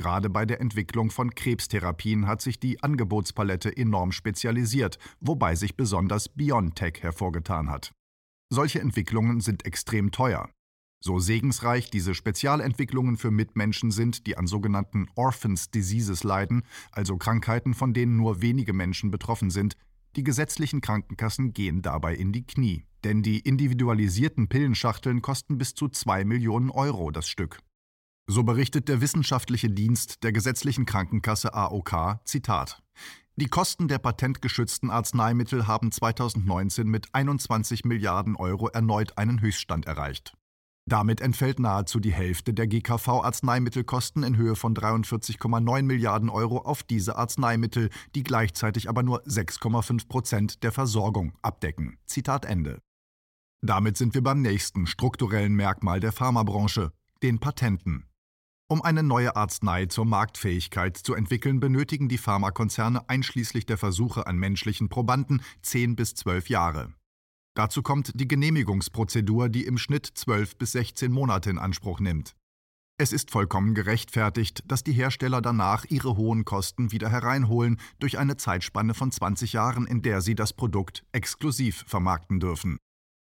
Gerade 0.00 0.30
bei 0.30 0.46
der 0.46 0.62
Entwicklung 0.62 1.10
von 1.10 1.34
Krebstherapien 1.34 2.26
hat 2.26 2.40
sich 2.40 2.58
die 2.58 2.82
Angebotspalette 2.82 3.76
enorm 3.76 4.12
spezialisiert, 4.12 4.98
wobei 5.20 5.54
sich 5.56 5.76
besonders 5.76 6.30
BioNTech 6.30 7.02
hervorgetan 7.02 7.68
hat. 7.68 7.92
Solche 8.48 8.80
Entwicklungen 8.80 9.42
sind 9.42 9.66
extrem 9.66 10.10
teuer. 10.10 10.48
So 11.04 11.18
segensreich 11.18 11.90
diese 11.90 12.14
Spezialentwicklungen 12.14 13.18
für 13.18 13.30
Mitmenschen 13.30 13.90
sind, 13.90 14.26
die 14.26 14.38
an 14.38 14.46
sogenannten 14.46 15.06
Orphans 15.16 15.70
Diseases 15.70 16.24
leiden, 16.24 16.62
also 16.92 17.18
Krankheiten, 17.18 17.74
von 17.74 17.92
denen 17.92 18.16
nur 18.16 18.40
wenige 18.40 18.72
Menschen 18.72 19.10
betroffen 19.10 19.50
sind, 19.50 19.76
Die 20.16 20.24
gesetzlichen 20.24 20.80
Krankenkassen 20.80 21.52
gehen 21.52 21.82
dabei 21.82 22.16
in 22.16 22.32
die 22.32 22.44
Knie, 22.44 22.84
denn 23.04 23.22
die 23.22 23.38
individualisierten 23.38 24.48
Pillenschachteln 24.48 25.22
kosten 25.22 25.56
bis 25.56 25.74
zu 25.74 25.88
2 25.88 26.24
Millionen 26.24 26.70
Euro 26.70 27.12
das 27.12 27.28
Stück. 27.28 27.60
So 28.32 28.44
berichtet 28.44 28.86
der 28.86 29.00
wissenschaftliche 29.00 29.68
Dienst 29.68 30.22
der 30.22 30.30
gesetzlichen 30.30 30.86
Krankenkasse 30.86 31.52
AOK, 31.52 32.20
Zitat. 32.24 32.80
Die 33.34 33.48
Kosten 33.48 33.88
der 33.88 33.98
patentgeschützten 33.98 34.88
Arzneimittel 34.88 35.66
haben 35.66 35.90
2019 35.90 36.86
mit 36.86 37.12
21 37.12 37.84
Milliarden 37.84 38.36
Euro 38.36 38.68
erneut 38.68 39.18
einen 39.18 39.40
Höchststand 39.40 39.86
erreicht. 39.86 40.36
Damit 40.86 41.20
entfällt 41.20 41.58
nahezu 41.58 41.98
die 41.98 42.12
Hälfte 42.12 42.54
der 42.54 42.68
GKV-Arzneimittelkosten 42.68 44.22
in 44.22 44.36
Höhe 44.36 44.54
von 44.54 44.76
43,9 44.76 45.82
Milliarden 45.82 46.30
Euro 46.30 46.58
auf 46.58 46.84
diese 46.84 47.16
Arzneimittel, 47.16 47.90
die 48.14 48.22
gleichzeitig 48.22 48.88
aber 48.88 49.02
nur 49.02 49.24
6,5 49.24 50.06
Prozent 50.06 50.62
der 50.62 50.70
Versorgung 50.70 51.32
abdecken. 51.42 51.98
Zitat 52.06 52.44
Ende. 52.44 52.80
Damit 53.60 53.96
sind 53.96 54.14
wir 54.14 54.22
beim 54.22 54.40
nächsten 54.40 54.86
strukturellen 54.86 55.54
Merkmal 55.54 55.98
der 55.98 56.12
Pharmabranche, 56.12 56.92
den 57.24 57.40
Patenten. 57.40 58.06
Um 58.70 58.82
eine 58.82 59.02
neue 59.02 59.34
Arznei 59.34 59.86
zur 59.86 60.04
Marktfähigkeit 60.04 60.96
zu 60.96 61.14
entwickeln, 61.14 61.58
benötigen 61.58 62.08
die 62.08 62.18
Pharmakonzerne 62.18 63.08
einschließlich 63.08 63.66
der 63.66 63.78
Versuche 63.78 64.28
an 64.28 64.36
menschlichen 64.36 64.88
Probanden 64.88 65.42
10 65.62 65.96
bis 65.96 66.14
12 66.14 66.50
Jahre. 66.50 66.94
Dazu 67.56 67.82
kommt 67.82 68.12
die 68.14 68.28
Genehmigungsprozedur, 68.28 69.48
die 69.48 69.66
im 69.66 69.76
Schnitt 69.76 70.06
12 70.06 70.56
bis 70.56 70.70
16 70.70 71.10
Monate 71.10 71.50
in 71.50 71.58
Anspruch 71.58 71.98
nimmt. 71.98 72.36
Es 72.96 73.12
ist 73.12 73.32
vollkommen 73.32 73.74
gerechtfertigt, 73.74 74.62
dass 74.68 74.84
die 74.84 74.92
Hersteller 74.92 75.42
danach 75.42 75.84
ihre 75.86 76.16
hohen 76.16 76.44
Kosten 76.44 76.92
wieder 76.92 77.10
hereinholen 77.10 77.80
durch 77.98 78.18
eine 78.18 78.36
Zeitspanne 78.36 78.94
von 78.94 79.10
20 79.10 79.52
Jahren, 79.52 79.84
in 79.84 80.02
der 80.02 80.20
sie 80.20 80.36
das 80.36 80.52
Produkt 80.52 81.02
exklusiv 81.10 81.82
vermarkten 81.88 82.38
dürfen. 82.38 82.78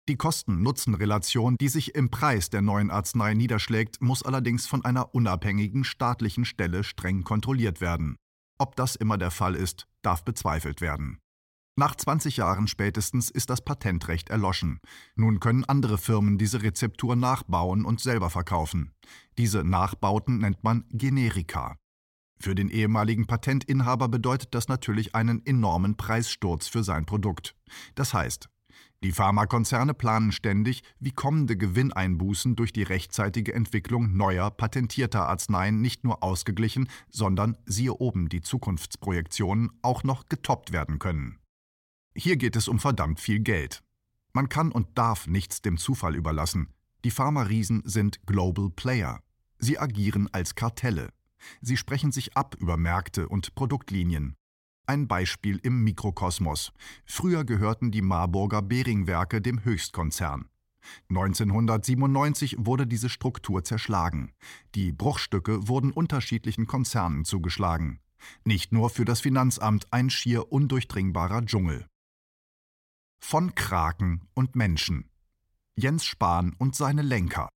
Die 0.08 0.16
Kosten-Nutzen-Relation, 0.16 1.56
die 1.58 1.68
sich 1.68 1.94
im 1.94 2.10
Preis 2.10 2.48
der 2.48 2.62
neuen 2.62 2.90
Arznei 2.90 3.34
niederschlägt, 3.34 4.00
muss 4.00 4.22
allerdings 4.22 4.66
von 4.66 4.82
einer 4.82 5.14
unabhängigen 5.14 5.84
staatlichen 5.84 6.46
Stelle 6.46 6.82
streng 6.82 7.24
kontrolliert 7.24 7.82
werden. 7.82 8.16
Ob 8.58 8.74
das 8.74 8.96
immer 8.96 9.18
der 9.18 9.30
Fall 9.30 9.54
ist, 9.54 9.86
darf 10.00 10.24
bezweifelt 10.24 10.80
werden. 10.80 11.18
Nach 11.76 11.94
20 11.94 12.38
Jahren 12.38 12.68
spätestens 12.68 13.30
ist 13.30 13.50
das 13.50 13.62
Patentrecht 13.62 14.30
erloschen. 14.30 14.80
Nun 15.14 15.40
können 15.40 15.64
andere 15.64 15.98
Firmen 15.98 16.38
diese 16.38 16.62
Rezeptur 16.62 17.14
nachbauen 17.14 17.84
und 17.84 18.00
selber 18.00 18.30
verkaufen. 18.30 18.92
Diese 19.36 19.62
Nachbauten 19.62 20.38
nennt 20.38 20.64
man 20.64 20.86
Generika. 20.88 21.76
Für 22.40 22.54
den 22.54 22.70
ehemaligen 22.70 23.26
Patentinhaber 23.26 24.08
bedeutet 24.08 24.54
das 24.54 24.68
natürlich 24.68 25.14
einen 25.14 25.44
enormen 25.44 25.96
Preissturz 25.98 26.66
für 26.66 26.82
sein 26.82 27.04
Produkt. 27.04 27.54
Das 27.94 28.14
heißt, 28.14 28.48
die 29.04 29.12
Pharmakonzerne 29.12 29.94
planen 29.94 30.32
ständig, 30.32 30.82
wie 30.98 31.12
kommende 31.12 31.56
Gewinneinbußen 31.56 32.56
durch 32.56 32.72
die 32.72 32.82
rechtzeitige 32.82 33.54
Entwicklung 33.54 34.16
neuer, 34.16 34.50
patentierter 34.50 35.28
Arzneien 35.28 35.80
nicht 35.80 36.02
nur 36.02 36.24
ausgeglichen, 36.24 36.88
sondern, 37.08 37.56
siehe 37.64 37.94
oben 37.94 38.28
die 38.28 38.40
Zukunftsprojektionen, 38.40 39.70
auch 39.82 40.02
noch 40.02 40.28
getoppt 40.28 40.72
werden 40.72 40.98
können. 40.98 41.38
Hier 42.16 42.36
geht 42.36 42.56
es 42.56 42.66
um 42.66 42.80
verdammt 42.80 43.20
viel 43.20 43.38
Geld. 43.38 43.84
Man 44.32 44.48
kann 44.48 44.72
und 44.72 44.98
darf 44.98 45.28
nichts 45.28 45.62
dem 45.62 45.78
Zufall 45.78 46.16
überlassen. 46.16 46.74
Die 47.04 47.12
Pharma-Riesen 47.12 47.82
sind 47.84 48.26
Global 48.26 48.68
Player. 48.70 49.20
Sie 49.58 49.78
agieren 49.78 50.28
als 50.32 50.56
Kartelle. 50.56 51.10
Sie 51.60 51.76
sprechen 51.76 52.10
sich 52.10 52.36
ab 52.36 52.56
über 52.58 52.76
Märkte 52.76 53.28
und 53.28 53.54
Produktlinien. 53.54 54.34
Ein 54.88 55.06
Beispiel 55.06 55.60
im 55.62 55.84
Mikrokosmos. 55.84 56.72
Früher 57.04 57.44
gehörten 57.44 57.90
die 57.90 58.00
Marburger 58.00 58.62
Behringwerke 58.62 59.42
dem 59.42 59.62
Höchstkonzern. 59.62 60.48
1997 61.10 62.56
wurde 62.58 62.86
diese 62.86 63.10
Struktur 63.10 63.62
zerschlagen. 63.64 64.32
Die 64.74 64.92
Bruchstücke 64.92 65.68
wurden 65.68 65.92
unterschiedlichen 65.92 66.66
Konzernen 66.66 67.26
zugeschlagen. 67.26 68.00
Nicht 68.44 68.72
nur 68.72 68.88
für 68.88 69.04
das 69.04 69.20
Finanzamt 69.20 69.92
ein 69.92 70.08
schier 70.08 70.50
undurchdringbarer 70.50 71.44
Dschungel. 71.44 71.86
Von 73.22 73.54
Kraken 73.54 74.26
und 74.32 74.56
Menschen. 74.56 75.10
Jens 75.76 76.06
Spahn 76.06 76.54
und 76.56 76.74
seine 76.74 77.02
Lenker. 77.02 77.50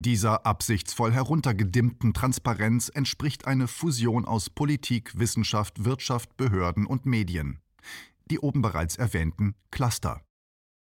Dieser 0.00 0.46
absichtsvoll 0.46 1.12
heruntergedimmten 1.12 2.14
Transparenz 2.14 2.88
entspricht 2.88 3.46
eine 3.46 3.66
Fusion 3.66 4.26
aus 4.26 4.48
Politik, 4.48 5.18
Wissenschaft, 5.18 5.84
Wirtschaft, 5.84 6.36
Behörden 6.36 6.86
und 6.86 7.04
Medien. 7.04 7.60
Die 8.30 8.38
oben 8.38 8.62
bereits 8.62 8.96
erwähnten 8.96 9.54
Cluster. 9.72 10.22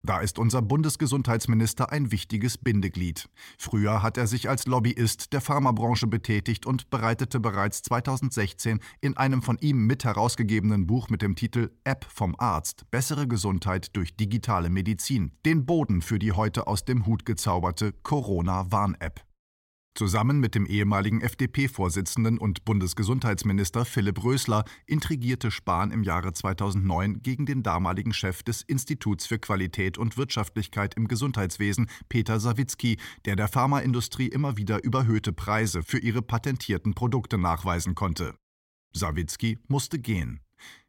Da 0.08 0.20
ist 0.20 0.40
unser 0.40 0.62
Bundesgesundheitsminister 0.62 1.92
ein 1.92 2.14
wichtiges 2.14 2.58
Bindeglied. 2.58 3.28
Früher 3.58 4.02
hat 4.02 4.18
er 4.18 4.26
sich 4.26 4.48
als 4.48 4.66
Lobbyist 4.66 5.34
der 5.34 5.42
Pharmabranche 5.42 6.08
betätigt 6.08 6.66
und 6.66 6.90
bereitete 6.90 7.42
bereits 7.42 7.82
2016 7.82 8.80
in 9.02 9.18
einem 9.18 9.42
von 9.42 9.58
ihm 9.60 9.86
mit 9.86 10.06
herausgegebenen 10.06 10.88
Buch 10.88 11.10
mit 11.10 11.22
dem 11.22 11.36
Titel 11.36 11.72
App 11.84 12.06
vom 12.06 12.36
Arzt 12.38 12.90
Bessere 12.90 13.28
Gesundheit 13.28 13.98
durch 13.98 14.16
digitale 14.16 14.70
Medizin 14.70 15.34
den 15.46 15.66
Boden 15.66 16.02
für 16.02 16.20
die 16.20 16.32
heute 16.32 16.68
aus 16.68 16.86
dem 16.86 17.06
Hut 17.06 17.26
gezauberte 17.26 17.92
Corona-Warn-App. 17.92 19.27
Zusammen 19.98 20.39
mit 20.39 20.54
dem 20.54 20.68
ehemaligen 20.68 21.22
FDP-Vorsitzenden 21.22 22.38
und 22.38 22.66
Bundesgesundheitsminister 22.66 23.84
Philipp 23.84 24.24
Rösler 24.24 24.63
intrigierte 24.86 25.50
Spahn 25.50 25.89
im 25.89 26.04
Jahre 26.04 26.34
2009 26.34 27.24
gegen 27.24 27.48
den 27.48 27.63
damaligen 27.63 28.13
Chef 28.13 28.44
des 28.44 28.62
Instituts 28.62 29.25
für 29.25 29.39
Qualität 29.39 29.98
und 29.98 30.16
Wirtschaftlichkeit 30.16 30.94
im 30.94 31.08
Gesundheitswesen, 31.08 31.89
Peter 32.10 32.39
Sawicki, 32.39 33.00
der 33.25 33.36
der 33.36 33.48
Pharmaindustrie 33.48 34.27
immer 34.27 34.56
wieder 34.56 34.84
überhöhte 34.84 35.34
Preise 35.34 35.82
für 35.82 35.98
ihre 35.98 36.22
patentierten 36.22 36.94
Produkte 36.94 37.39
nachweisen 37.39 37.96
konnte. 37.96 38.36
Sawicki 38.94 39.58
musste 39.68 39.98
gehen. 39.98 40.42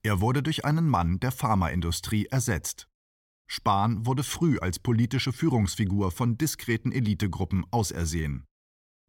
Er 0.03 0.21
wurde 0.21 0.43
durch 0.43 0.67
einen 0.67 0.87
Mann 0.87 1.19
der 1.19 1.33
Pharmaindustrie 1.33 2.27
ersetzt. 2.27 2.89
Spahn 3.47 4.05
wurde 4.05 4.23
früh 4.23 4.59
als 4.59 4.79
politische 4.79 5.33
Führungsfigur 5.33 6.11
von 6.11 6.37
diskreten 6.37 6.93
Elitegruppen 6.93 7.65
ausersehen. 7.71 8.48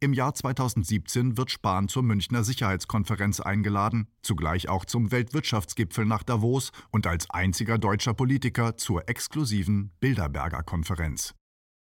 Im 0.02 0.14
Jahr 0.14 0.32
2017 0.32 1.36
wird 1.36 1.50
Spahn 1.50 1.88
zur 1.88 2.02
Münchner 2.02 2.42
Sicherheitskonferenz 2.42 3.38
eingeladen, 3.38 4.06
zugleich 4.22 4.70
auch 4.70 4.86
zum 4.86 5.12
Weltwirtschaftsgipfel 5.12 6.06
nach 6.06 6.22
Davos 6.22 6.72
und 6.90 7.06
als 7.06 7.28
einziger 7.28 7.76
deutscher 7.76 8.14
Politiker 8.14 8.78
zur 8.78 9.10
exklusiven 9.10 9.90
Bilderberger 10.00 10.62
Konferenz. 10.62 11.34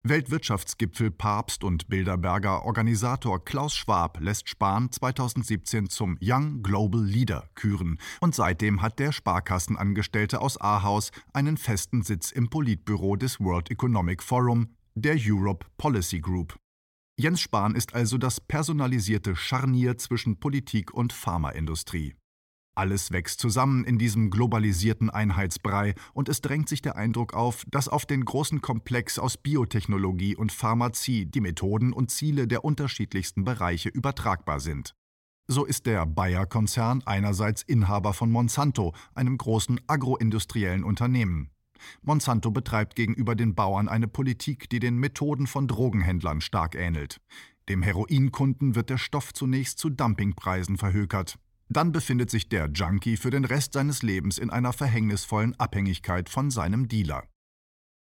Weltwirtschaftsgipfel 0.02 1.12
Papst 1.12 1.62
und 1.62 1.87
Bilderberger 1.87 2.64
Organisator 2.64 3.44
Klaus 3.44 3.76
Schwab 3.76 4.18
lässt 4.20 4.48
Spahn 4.48 4.90
2017 4.90 5.88
zum 5.88 6.18
Young 6.20 6.64
Global 6.64 7.04
Leader 7.04 7.48
küren 7.54 8.00
und 8.20 8.34
seitdem 8.34 8.82
hat 8.82 8.98
der 8.98 9.12
Sparkassenangestellte 9.12 10.40
aus 10.40 10.60
Ahaus 10.60 11.12
einen 11.32 11.56
festen 11.56 12.02
Sitz 12.02 12.32
im 12.32 12.50
Politbüro 12.50 13.14
des 13.14 13.38
World 13.38 13.70
Economic 13.70 14.25
Forum, 14.25 14.75
der 14.96 15.16
Europe 15.16 15.66
Policy 15.76 16.18
Group. 16.18 16.58
Jens 17.20 17.40
Spahn 17.40 17.75
ist 17.75 17.96
also 17.96 18.16
das 18.16 18.40
personalisierte 18.40 19.34
Scharnier 19.34 19.98
zwischen 19.98 20.38
Politik 20.38 20.94
und 20.94 21.12
Pharmaindustrie. 21.12 22.14
Alles 22.76 23.10
wächst 23.10 23.40
zusammen 23.40 23.82
in 23.82 23.98
diesem 23.98 24.30
globalisierten 24.30 25.10
Einheitsbrei 25.10 25.96
und 26.14 26.28
es 26.28 26.42
drängt 26.42 26.68
sich 26.68 26.80
der 26.80 26.94
Eindruck 26.94 27.34
auf, 27.34 27.64
dass 27.66 27.88
auf 27.88 28.06
den 28.06 28.25
großen 28.25 28.60
Komplex 28.60 29.18
aus 29.18 29.37
Biotechnologie 29.37 30.37
und 30.37 30.52
Pharmazie 30.52 31.26
die 31.26 31.40
Methoden 31.40 31.92
und 31.92 32.12
Ziele 32.12 32.46
der 32.46 32.64
unterschiedlichsten 32.64 33.42
Bereiche 33.42 33.88
übertragbar 33.88 34.60
sind. 34.60 34.94
So 35.48 35.64
ist 35.64 35.87
der 35.87 36.06
Bayer-Konzern 36.06 37.02
einerseits 37.04 37.62
Inhaber 37.62 38.14
von 38.14 38.30
Monsanto, 38.30 38.94
einem 39.12 39.38
großen 39.38 39.80
agroindustriellen 39.88 40.84
Unternehmen. 40.84 41.50
Monsanto 42.02 42.50
betreibt 42.50 42.97
gegenüber 42.97 43.35
den 43.35 43.54
Bauern 43.54 43.88
eine 43.88 44.08
Politik, 44.08 44.68
die 44.70 44.80
den 44.80 44.97
Methoden 44.97 45.47
von 45.47 45.68
Drogenhändlern 45.68 46.40
stark 46.40 46.75
ähnelt. 46.75 47.20
Dem 47.68 47.82
Heroinkunden 47.82 48.75
wird 48.75 48.90
der 48.90 48.99
Stoff 48.99 49.35
zunächst 49.35 49.78
zu 49.78 49.90
Dumpingpreisen 49.90 50.78
verhökert. 50.78 51.38
Dann 51.68 51.92
befindet 51.92 52.30
sich 52.30 52.49
der 52.49 52.70
Junkie 52.70 53.18
für 53.18 53.30
den 53.30 53.44
Rest 53.44 53.75
seines 53.75 54.02
Lebens 54.02 54.38
in 54.38 54.50
einer 54.50 54.73
verhängnisvollen 54.73 55.54
Abhängigkeit 55.58 56.30
von 56.30 56.50
seinem 56.50 56.88
Dealer. 56.88 57.25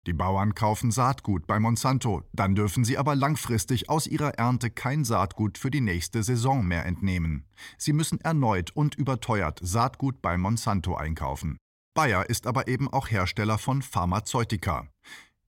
Die 0.08 0.14
Bauern 0.14 0.56
kaufen 0.56 0.92
Saatgut 0.92 1.46
bei 1.46 1.60
Monsanto, 1.60 2.24
dann 2.32 2.56
dürfen 2.56 2.86
sie 2.86 2.98
aber 2.98 3.16
langfristig 3.16 3.90
aus 3.90 4.08
ihrer 4.08 4.36
Ernte 4.36 4.70
kein 4.70 5.04
Saatgut 5.04 5.58
für 5.58 5.70
die 5.70 5.82
nächste 5.82 6.24
Saison 6.24 6.66
mehr 6.66 6.86
entnehmen. 6.86 7.46
Sie 7.78 7.92
müssen 7.92 8.22
erneut 8.22 8.72
und 8.72 8.96
überteuert 8.96 9.60
Saatgut 9.62 10.22
bei 10.22 10.38
Monsanto 10.38 10.96
einkaufen. 10.96 11.58
Bayer 11.94 12.30
ist 12.30 12.48
aber 12.48 12.68
eben 12.68 12.88
auch 12.88 13.10
Hersteller 13.10 13.58
von 13.58 13.82
Pharmazeutika. 13.82 14.88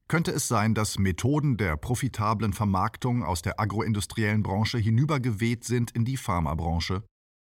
Könnte 0.07 0.31
es 0.31 0.47
sein, 0.47 0.73
dass 0.73 0.99
Methoden 0.99 1.55
der 1.55 1.77
profitablen 1.77 2.51
Vermarktung 2.51 3.23
aus 3.23 3.41
der 3.41 3.59
agroindustriellen 3.59 4.43
Branche 4.43 4.77
hinübergeweht 4.77 5.63
sind 5.63 5.91
in 5.91 6.03
die 6.03 6.17
Pharmabranche? 6.17 7.03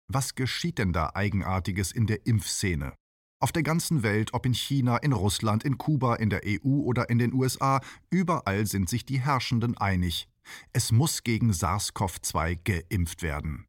Was 0.07 0.35
geschieht 0.35 0.77
denn 0.77 0.93
da 0.93 1.11
Eigenartiges 1.15 1.91
in 1.91 2.05
der 2.05 2.27
Impfszene? 2.27 2.93
Auf 3.39 3.51
der 3.51 3.63
ganzen 3.63 4.03
Welt, 4.03 4.33
ob 4.33 4.45
in 4.45 4.53
China, 4.53 4.97
in 4.97 5.13
Russland, 5.13 5.63
in 5.63 5.77
Kuba, 5.77 6.15
in 6.15 6.29
der 6.29 6.41
EU 6.45 6.81
oder 6.83 7.09
in 7.09 7.17
den 7.17 7.33
USA, 7.33 7.81
überall 8.09 8.65
sind 8.67 8.87
sich 8.87 9.05
die 9.05 9.19
Herrschenden 9.19 9.75
einig. 9.77 10.29
Es 10.71 10.91
muss 10.91 11.23
gegen 11.23 11.51
SARS-CoV-2 11.51 12.59
geimpft 12.63 13.23
werden. 13.23 13.65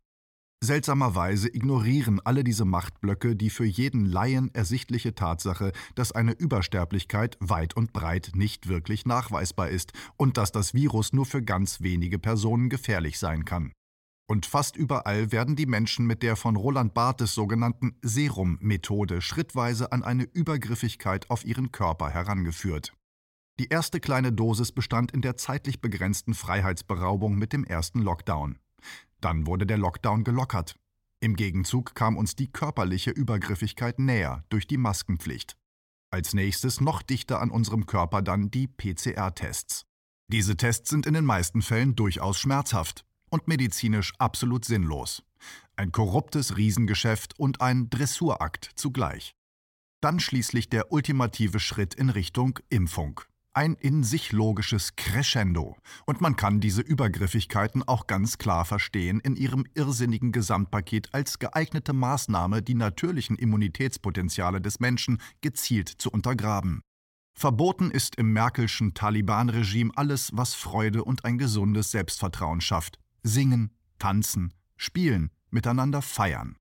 Seltsamerweise 0.62 1.48
ignorieren 1.54 2.20
alle 2.24 2.42
diese 2.42 2.64
Machtblöcke 2.64 3.36
die 3.36 3.50
für 3.50 3.66
jeden 3.66 4.06
Laien 4.06 4.54
ersichtliche 4.54 5.14
Tatsache, 5.14 5.72
dass 5.94 6.12
eine 6.12 6.32
Übersterblichkeit 6.32 7.36
weit 7.40 7.76
und 7.76 7.92
breit 7.92 8.32
nicht 8.34 8.68
wirklich 8.68 9.04
nachweisbar 9.04 9.68
ist 9.68 9.92
und 10.16 10.38
dass 10.38 10.52
das 10.52 10.72
Virus 10.72 11.12
nur 11.12 11.26
für 11.26 11.42
ganz 11.42 11.82
wenige 11.82 12.18
Personen 12.18 12.70
gefährlich 12.70 13.18
sein 13.18 13.44
kann. 13.44 13.72
Und 14.26 14.46
fast 14.46 14.76
überall 14.76 15.32
werden 15.32 15.54
die 15.54 15.66
Menschen 15.66 16.06
mit 16.06 16.22
der 16.22 16.36
von 16.36 16.56
Roland 16.56 16.94
Barthes 16.94 17.34
sogenannten 17.34 17.98
Serum-Methode 18.00 19.20
schrittweise 19.20 19.92
an 19.92 20.02
eine 20.02 20.24
Übergriffigkeit 20.24 21.28
auf 21.28 21.44
ihren 21.44 21.72
Körper 21.72 22.08
herangeführt. 22.08 22.94
Die 23.60 23.68
erste 23.68 24.00
kleine 24.00 24.32
Dosis 24.32 24.72
bestand 24.72 25.12
in 25.12 25.20
der 25.20 25.36
zeitlich 25.36 25.80
begrenzten 25.80 26.34
Freiheitsberaubung 26.34 27.36
mit 27.36 27.52
dem 27.52 27.64
ersten 27.64 28.00
Lockdown. 28.00 28.58
Dann 29.24 29.46
wurde 29.46 29.64
der 29.64 29.78
Lockdown 29.78 30.22
gelockert. 30.22 30.76
Im 31.18 31.34
Gegenzug 31.34 31.94
kam 31.94 32.18
uns 32.18 32.36
die 32.36 32.52
körperliche 32.52 33.10
Übergriffigkeit 33.10 33.98
näher 33.98 34.44
durch 34.50 34.66
die 34.66 34.76
Maskenpflicht. 34.76 35.56
Als 36.10 36.34
nächstes 36.34 36.82
noch 36.82 37.00
dichter 37.00 37.40
an 37.40 37.50
unserem 37.50 37.86
Körper 37.86 38.20
dann 38.20 38.50
die 38.50 38.66
PCR-Tests. 38.66 39.86
Diese 40.30 40.58
Tests 40.58 40.90
sind 40.90 41.06
in 41.06 41.14
den 41.14 41.24
meisten 41.24 41.62
Fällen 41.62 41.96
durchaus 41.96 42.38
schmerzhaft, 42.38 43.06
und 43.30 43.48
medizinisch 43.48 44.12
absolut 44.18 44.66
sinnlos. 44.66 45.22
Ein 45.74 45.90
korruptes 45.90 46.58
Riesengeschäft 46.58 47.38
und 47.38 47.62
ein 47.62 47.88
Dressurakt 47.88 48.72
zugleich. 48.74 49.34
Dann 50.02 50.20
schließlich 50.20 50.68
der 50.68 50.92
ultimative 50.92 51.60
Schritt 51.60 51.94
in 51.94 52.10
Richtung 52.10 52.58
Impfung. 52.68 53.22
Ein 53.54 53.74
in 53.74 54.02
sich 54.02 54.32
logisches 54.32 54.96
Crescendo. 54.96 55.76
Und 56.06 56.20
man 56.20 56.36
kann 56.36 56.60
diese 56.60 56.82
Übergriffigkeiten 56.82 57.82
auch 57.82 58.06
ganz 58.06 58.36
klar 58.36 58.64
verstehen 58.64 59.20
in 59.20 59.36
ihrem 59.36 59.64
irrsinnigen 59.74 60.32
Gesamtpaket 60.32 61.14
als 61.14 61.38
geeignete 61.38 61.92
Maßnahme, 61.92 62.62
die 62.62 62.74
natürlichen 62.74 63.36
Immunitätspotenziale 63.36 64.60
des 64.60 64.80
Menschen 64.80 65.20
gezielt 65.40 65.88
zu 65.88 66.10
untergraben. 66.10 66.82
Verboten 67.36 67.90
ist 67.90 68.16
im 68.16 68.32
Merkelschen 68.32 68.94
Taliban-Regime 68.94 69.92
alles, 69.96 70.30
was 70.34 70.54
Freude 70.54 71.04
und 71.04 71.24
ein 71.24 71.38
gesundes 71.38 71.90
Selbstvertrauen 71.90 72.60
schafft 72.60 72.98
singen, 73.24 73.70
tanzen, 73.98 74.52
spielen, 74.76 75.30
miteinander 75.50 76.02
feiern. 76.02 76.56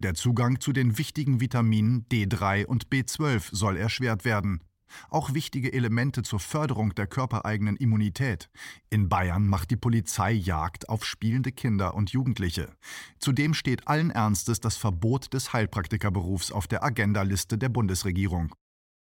Der 0.00 0.14
Zugang 0.14 0.60
zu 0.60 0.72
den 0.72 0.96
wichtigen 0.96 1.40
Vitaminen 1.40 2.06
D3 2.08 2.66
und 2.66 2.88
B12 2.88 3.54
soll 3.54 3.76
erschwert 3.76 4.24
werden. 4.24 4.62
Auch 5.10 5.34
wichtige 5.34 5.72
Elemente 5.72 6.22
zur 6.22 6.40
Förderung 6.40 6.94
der 6.94 7.06
körpereigenen 7.06 7.76
Immunität. 7.76 8.50
In 8.90 9.08
Bayern 9.08 9.46
macht 9.46 9.70
die 9.70 9.76
Polizei 9.76 10.32
Jagd 10.32 10.88
auf 10.88 11.04
spielende 11.04 11.52
Kinder 11.52 11.94
und 11.94 12.10
Jugendliche. 12.10 12.72
Zudem 13.18 13.54
steht 13.54 13.88
allen 13.88 14.10
Ernstes 14.10 14.60
das 14.60 14.76
Verbot 14.76 15.32
des 15.32 15.52
Heilpraktikerberufs 15.52 16.52
auf 16.52 16.66
der 16.66 16.82
Agendaliste 16.82 17.58
der 17.58 17.68
Bundesregierung. 17.68 18.54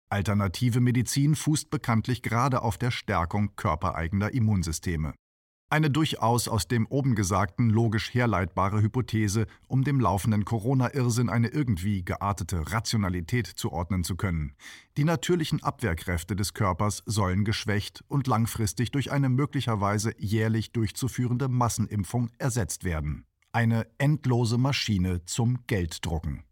Alternative 0.09 0.81
Medizin 0.81 1.35
fußt 1.35 1.71
bekanntlich 1.71 2.23
gerade 2.23 2.63
auf 2.63 2.77
der 2.77 2.91
Stärkung 2.91 3.57
körpereigener 3.57 4.35
Immunsysteme. 4.35 5.15
Eine 5.73 5.89
durchaus 5.89 6.49
aus 6.49 6.69
dem 6.69 6.87
oben 6.89 7.15
Gesagten 7.15 7.71
logisch 7.71 8.13
herleitbare 8.13 8.83
Hypothese, 8.83 9.47
um 9.69 9.85
dem 9.85 10.01
laufenden 10.01 10.45
Corona-Irrsinn 10.45 11.31
eine 11.31 11.49
irgendwie 11.49 12.05
geartete 12.05 12.71
Rationalität 12.73 13.47
zuordnen 13.47 14.05
zu 14.05 14.17
können. 14.17 14.53
Die 14.99 15.05
natürlichen 15.05 15.63
Abwehrkräfte 15.63 16.37
des 16.37 16.53
Körpers 16.53 17.03
sollen 17.07 17.47
geschwächt 17.47 18.05
und 18.09 18.27
langfristig 18.27 18.91
durch 18.91 19.13
eine 19.13 19.31
möglicherweise 19.31 20.13
jährlich 20.19 20.73
durchzuführende 20.73 21.49
Massenimpfung 21.49 22.29
ersetzt 22.37 22.85
werden. 22.85 23.25
Eine 23.51 23.87
endlose 23.97 24.59
Maschine 24.59 25.25
zum 25.25 25.67
Gelddrucken. 25.67 26.45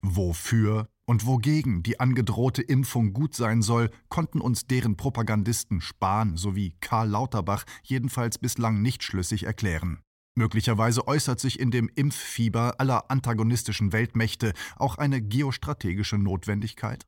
Wofür 0.00 0.88
und 1.06 1.26
wogegen 1.26 1.82
die 1.82 2.00
angedrohte 2.00 2.62
Impfung 2.62 3.12
gut 3.12 3.34
sein 3.34 3.62
soll, 3.62 3.90
konnten 4.08 4.40
uns 4.40 4.66
deren 4.66 4.96
Propagandisten 4.96 5.80
Spahn 5.80 6.36
sowie 6.36 6.76
Karl 6.80 7.08
Lauterbach 7.08 7.64
jedenfalls 7.82 8.38
bislang 8.38 8.82
nicht 8.82 9.02
schlüssig 9.02 9.44
erklären. 9.44 10.00
Möglicherweise 10.34 11.06
äußert 11.06 11.40
sich 11.40 11.60
in 11.60 11.70
dem 11.70 11.90
Impffieber 11.94 12.76
aller 12.78 13.10
antagonistischen 13.10 13.92
Weltmächte 13.92 14.54
auch 14.76 14.96
eine 14.96 15.20
geostrategische 15.20 16.16
Notwendigkeit? 16.16 17.04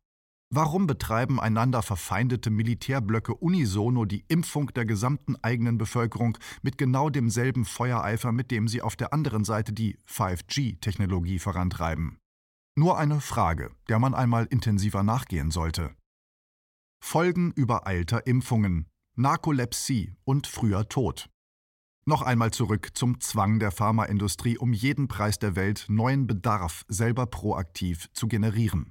Warum 0.51 0.87
betreiben 0.87 1.41
einander 1.41 1.83
verfeindete 1.83 2.51
Militärblöcke 2.51 3.35
unisono 3.35 4.05
die 4.05 4.25
Impfung 4.29 4.69
der 4.75 4.85
gesamten 4.85 5.37
eigenen 5.43 5.79
Bevölkerung 5.79 6.37
mit 6.63 6.79
genau 6.79 7.09
demselben 7.09 7.65
Feuereifer, 7.65 8.31
mit 8.31 8.51
dem 8.51 8.69
sie 8.69 8.83
auf 8.83 8.95
der 8.95 9.13
anderen 9.13 9.45
Seite 9.45 9.73
die 9.73 9.97
5G-Technologie 10.07 11.39
vorantreiben? 11.39 12.19
Nur 12.77 12.99
eine 12.99 13.21
Frage, 13.21 13.71
der 13.89 14.01
man 14.01 14.15
einmal 14.15 14.47
intensiver 14.47 15.05
nachgehen 15.05 15.53
sollte. 15.53 15.95
Folgen 17.01 17.53
übereilter 17.53 18.27
Impfungen, 18.27 18.89
Narkolepsie 19.15 20.17
und 20.25 20.49
früher 20.49 20.89
Tod. 20.89 21.29
Noch 22.05 22.23
einmal 22.23 22.51
zurück 22.51 22.91
zum 22.95 23.21
Zwang 23.21 23.61
der 23.61 23.71
Pharmaindustrie, 23.71 24.59
um 24.59 24.73
jeden 24.73 25.07
Preis 25.07 25.39
der 25.39 25.55
Welt 25.55 25.87
neuen 25.89 26.27
Bedarf 26.27 26.85
selber 26.89 27.27
proaktiv 27.27 28.11
zu 28.13 28.27
generieren. 28.27 28.91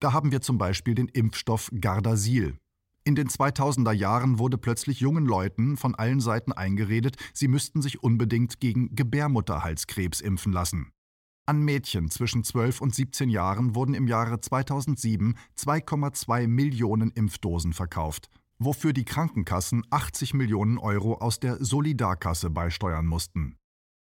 Da 0.00 0.12
haben 0.12 0.32
wir 0.32 0.40
zum 0.40 0.56
Beispiel 0.56 0.94
den 0.94 1.08
Impfstoff 1.08 1.70
Gardasil. 1.78 2.56
In 3.04 3.14
den 3.14 3.28
2000er 3.28 3.92
Jahren 3.92 4.38
wurde 4.38 4.56
plötzlich 4.56 5.00
jungen 5.00 5.26
Leuten 5.26 5.76
von 5.76 5.94
allen 5.94 6.20
Seiten 6.20 6.52
eingeredet, 6.52 7.16
sie 7.34 7.48
müssten 7.48 7.82
sich 7.82 8.02
unbedingt 8.02 8.58
gegen 8.60 8.94
Gebärmutterhalskrebs 8.94 10.20
impfen 10.20 10.52
lassen. 10.52 10.92
An 11.48 11.62
Mädchen 11.62 12.10
zwischen 12.10 12.44
12 12.44 12.82
und 12.82 12.94
17 12.94 13.30
Jahren 13.30 13.74
wurden 13.74 13.94
im 13.94 14.06
Jahre 14.06 14.38
2007 14.38 15.34
2,2 15.56 16.46
Millionen 16.46 17.10
Impfdosen 17.10 17.72
verkauft, 17.72 18.28
wofür 18.58 18.92
die 18.92 19.06
Krankenkassen 19.06 19.82
80 19.88 20.34
Millionen 20.34 20.76
Euro 20.76 21.14
aus 21.14 21.40
der 21.40 21.56
Solidarkasse 21.64 22.50
beisteuern 22.50 23.06
mussten. 23.06 23.56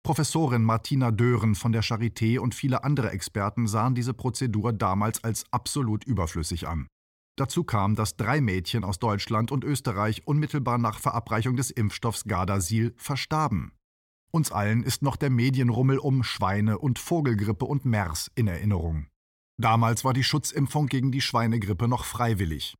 Professorin 0.03 0.63
Martina 0.63 1.11
Dören 1.11 1.55
von 1.55 1.73
der 1.73 1.83
Charité 1.83 2.39
und 2.39 2.55
viele 2.55 2.85
andere 2.85 3.11
Experten 3.11 3.67
sahen 3.67 3.93
diese 3.93 4.13
Prozedur 4.13 4.71
damals 4.71 5.21
als 5.25 5.43
absolut 5.51 6.05
überflüssig 6.05 6.65
an. 6.69 6.87
Dazu 7.35 7.65
kam, 7.65 7.95
dass 7.95 8.15
drei 8.15 8.39
Mädchen 8.39 8.85
aus 8.85 8.99
Deutschland 8.99 9.51
und 9.51 9.65
Österreich 9.65 10.25
unmittelbar 10.25 10.77
nach 10.77 10.97
Verabreichung 10.97 11.57
des 11.57 11.71
Impfstoffs 11.71 12.23
Gardasil 12.23 12.93
verstarben. 12.95 13.73
Uns 14.35 14.51
allen 14.51 14.81
ist 14.81 15.03
noch 15.03 15.15
der 15.15 15.29
Medienrummel 15.29 15.99
um 15.99 16.23
Schweine- 16.23 16.79
und 16.79 16.97
Vogelgrippe 16.97 17.65
und 17.65 17.85
MERS 17.85 18.31
in 18.33 18.47
Erinnerung. 18.47 19.05
Damals 19.57 20.03
war 20.03 20.13
die 20.13 20.23
Schutzimpfung 20.23 20.87
gegen 20.87 21.11
die 21.11 21.21
Schweinegrippe 21.21 21.87
noch 21.87 22.03
freiwillig. 22.03 22.73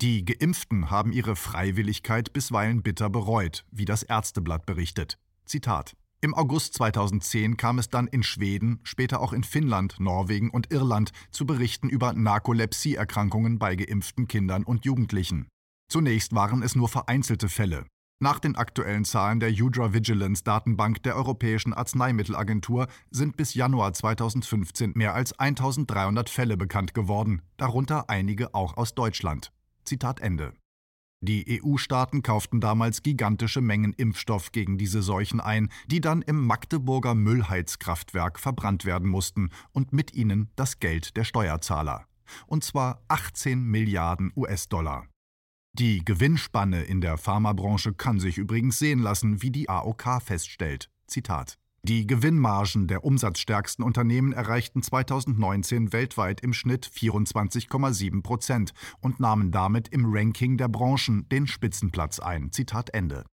Die 0.00 0.24
Geimpften 0.24 0.90
haben 0.90 1.12
ihre 1.12 1.34
Freiwilligkeit 1.34 2.32
bisweilen 2.32 2.82
bitter 2.82 3.10
bereut, 3.10 3.64
wie 3.72 3.84
das 3.84 4.04
Ärzteblatt 4.04 4.66
berichtet. 4.66 5.18
Zitat 5.46 5.96
im 6.20 6.32
August 6.32 6.72
2010 6.72 7.58
kam 7.58 7.78
es 7.78 7.90
dann 7.90 8.06
in 8.06 8.22
Schweden, 8.22 8.80
später 8.82 9.20
auch 9.20 9.34
in 9.34 9.44
Finnland, 9.44 10.00
Norwegen 10.00 10.48
und 10.48 10.72
Irland 10.72 11.10
zu 11.30 11.44
Berichten 11.44 11.90
über 11.90 12.14
Narkolepsieerkrankungen 12.14 13.58
bei 13.58 13.76
geimpften 13.76 14.26
Kindern 14.26 14.64
und 14.64 14.86
Jugendlichen. 14.86 15.48
Zunächst 15.90 16.34
waren 16.34 16.62
es 16.62 16.76
nur 16.76 16.88
vereinzelte 16.88 17.50
Fälle. 17.50 17.84
Nach 18.20 18.38
den 18.38 18.56
aktuellen 18.56 19.04
Zahlen 19.04 19.40
der 19.40 19.50
Udra 19.50 19.92
Vigilance 19.92 20.44
Datenbank 20.44 21.02
der 21.02 21.16
Europäischen 21.16 21.72
Arzneimittelagentur 21.72 22.86
sind 23.10 23.36
bis 23.36 23.54
Januar 23.54 23.92
2015 23.92 24.92
mehr 24.94 25.14
als 25.14 25.38
1300 25.38 26.30
Fälle 26.30 26.56
bekannt 26.56 26.94
geworden, 26.94 27.42
darunter 27.56 28.08
einige 28.08 28.54
auch 28.54 28.76
aus 28.76 28.94
Deutschland. 28.94 29.52
Zitat 29.84 30.20
Ende. 30.20 30.54
Die 31.20 31.62
EU-Staaten 31.62 32.22
kauften 32.22 32.60
damals 32.60 33.02
gigantische 33.02 33.62
Mengen 33.62 33.94
Impfstoff 33.94 34.52
gegen 34.52 34.76
diese 34.76 35.02
Seuchen 35.02 35.40
ein, 35.40 35.70
die 35.86 36.02
dann 36.02 36.20
im 36.20 36.46
Magdeburger 36.46 37.14
Müllheizkraftwerk 37.14 38.38
verbrannt 38.38 38.84
werden 38.84 39.08
mussten 39.08 39.48
und 39.72 39.92
mit 39.92 40.12
ihnen 40.14 40.50
das 40.54 40.80
Geld 40.80 41.16
der 41.16 41.24
Steuerzahler. 41.24 42.06
Und 42.46 42.62
zwar 42.62 43.02
18 43.08 43.62
Milliarden 43.62 44.32
US-Dollar. 44.36 45.06
Die 45.76 46.04
Gewinnspanne 46.04 46.84
in 46.84 47.00
der 47.00 47.18
Pharmabranche 47.18 47.94
kann 47.94 48.20
sich 48.20 48.38
übrigens 48.38 48.78
sehen 48.78 49.00
lassen, 49.00 49.42
wie 49.42 49.50
die 49.50 49.68
AOK 49.68 50.22
feststellt. 50.22 50.88
Zitat. 51.08 51.58
Die 51.82 52.06
Gewinnmargen 52.06 52.86
der 52.86 53.04
umsatzstärksten 53.04 53.84
Unternehmen 53.84 54.32
erreichten 54.32 54.84
2019 54.84 55.92
weltweit 55.92 56.40
im 56.42 56.52
Schnitt 56.52 56.86
24,7 56.86 58.22
Prozent 58.22 58.72
und 59.00 59.18
nahmen 59.18 59.50
damit 59.50 59.88
im 59.88 60.06
Ranking 60.06 60.56
der 60.56 60.68
Branchen 60.68 61.28
den 61.28 61.48
Spitzenplatz 61.48 62.20
ein. 62.20 62.52
Zitat 62.52 62.94
Ende. 62.94 63.24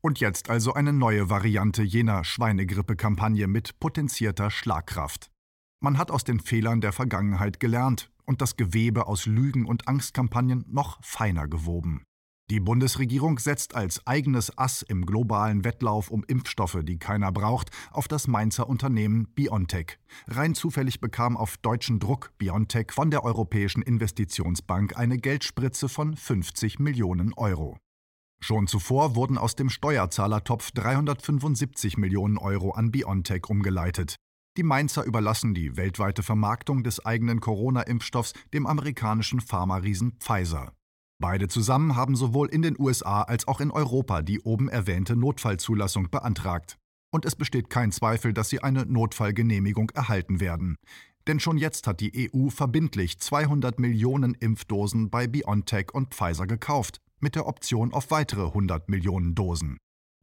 Und 0.00 0.20
jetzt 0.20 0.50
also 0.50 0.74
eine 0.74 0.92
neue 0.92 1.28
Variante 1.28 1.82
jener 1.82 2.22
Schweinegrippe-Kampagne 2.22 3.48
mit 3.48 3.80
potenzierter 3.80 4.52
Schlagkraft. 4.52 5.32
Man 5.80 5.96
hat 5.96 6.10
aus 6.10 6.24
den 6.24 6.40
Fehlern 6.40 6.80
der 6.80 6.92
Vergangenheit 6.92 7.60
gelernt 7.60 8.10
und 8.24 8.42
das 8.42 8.56
Gewebe 8.56 9.06
aus 9.06 9.26
Lügen 9.26 9.64
und 9.64 9.86
Angstkampagnen 9.86 10.64
noch 10.68 10.98
feiner 11.02 11.46
gewoben. 11.46 12.02
Die 12.50 12.60
Bundesregierung 12.60 13.38
setzt 13.38 13.74
als 13.74 14.04
eigenes 14.06 14.56
Ass 14.56 14.82
im 14.82 15.04
globalen 15.04 15.64
Wettlauf 15.64 16.10
um 16.10 16.24
Impfstoffe, 16.24 16.78
die 16.82 16.98
keiner 16.98 17.30
braucht, 17.30 17.70
auf 17.90 18.08
das 18.08 18.26
Mainzer 18.26 18.68
Unternehmen 18.68 19.28
BioNTech. 19.34 19.98
Rein 20.26 20.54
zufällig 20.54 21.00
bekam 21.00 21.36
auf 21.36 21.58
deutschen 21.58 22.00
Druck 22.00 22.32
BioNTech 22.38 22.90
von 22.90 23.10
der 23.10 23.22
Europäischen 23.22 23.82
Investitionsbank 23.82 24.96
eine 24.96 25.18
Geldspritze 25.18 25.88
von 25.88 26.16
50 26.16 26.78
Millionen 26.78 27.34
Euro. 27.34 27.76
Schon 28.40 28.66
zuvor 28.66 29.14
wurden 29.14 29.36
aus 29.36 29.54
dem 29.54 29.68
Steuerzahlertopf 29.68 30.70
375 30.70 31.98
Millionen 31.98 32.38
Euro 32.38 32.70
an 32.70 32.90
BioNTech 32.90 33.46
umgeleitet. 33.48 34.16
Die 34.58 34.64
Mainzer 34.64 35.04
überlassen 35.04 35.54
die 35.54 35.76
weltweite 35.76 36.24
Vermarktung 36.24 36.82
des 36.82 37.06
eigenen 37.06 37.38
Corona-Impfstoffs 37.38 38.32
dem 38.52 38.66
amerikanischen 38.66 39.40
Pharma-Riesen 39.40 40.16
Pfizer. 40.18 40.72
Beide 41.20 41.46
zusammen 41.46 41.94
haben 41.94 42.16
sowohl 42.16 42.48
in 42.48 42.62
den 42.62 42.74
USA 42.76 43.22
als 43.22 43.46
auch 43.46 43.60
in 43.60 43.70
Europa 43.70 44.20
die 44.22 44.40
oben 44.40 44.68
erwähnte 44.68 45.14
Notfallzulassung 45.14 46.10
beantragt. 46.10 46.76
Und 47.12 47.24
es 47.24 47.36
besteht 47.36 47.70
kein 47.70 47.92
Zweifel, 47.92 48.32
dass 48.32 48.48
sie 48.48 48.60
eine 48.60 48.84
Notfallgenehmigung 48.84 49.90
erhalten 49.90 50.40
werden. 50.40 50.74
Denn 51.28 51.38
schon 51.38 51.56
jetzt 51.56 51.86
hat 51.86 52.00
die 52.00 52.28
EU 52.34 52.48
verbindlich 52.48 53.20
200 53.20 53.78
Millionen 53.78 54.34
Impfdosen 54.34 55.08
bei 55.08 55.28
BioNTech 55.28 55.94
und 55.94 56.16
Pfizer 56.16 56.48
gekauft, 56.48 56.98
mit 57.20 57.36
der 57.36 57.46
Option 57.46 57.92
auf 57.92 58.10
weitere 58.10 58.46
100 58.46 58.88
Millionen 58.88 59.36
Dosen. 59.36 59.78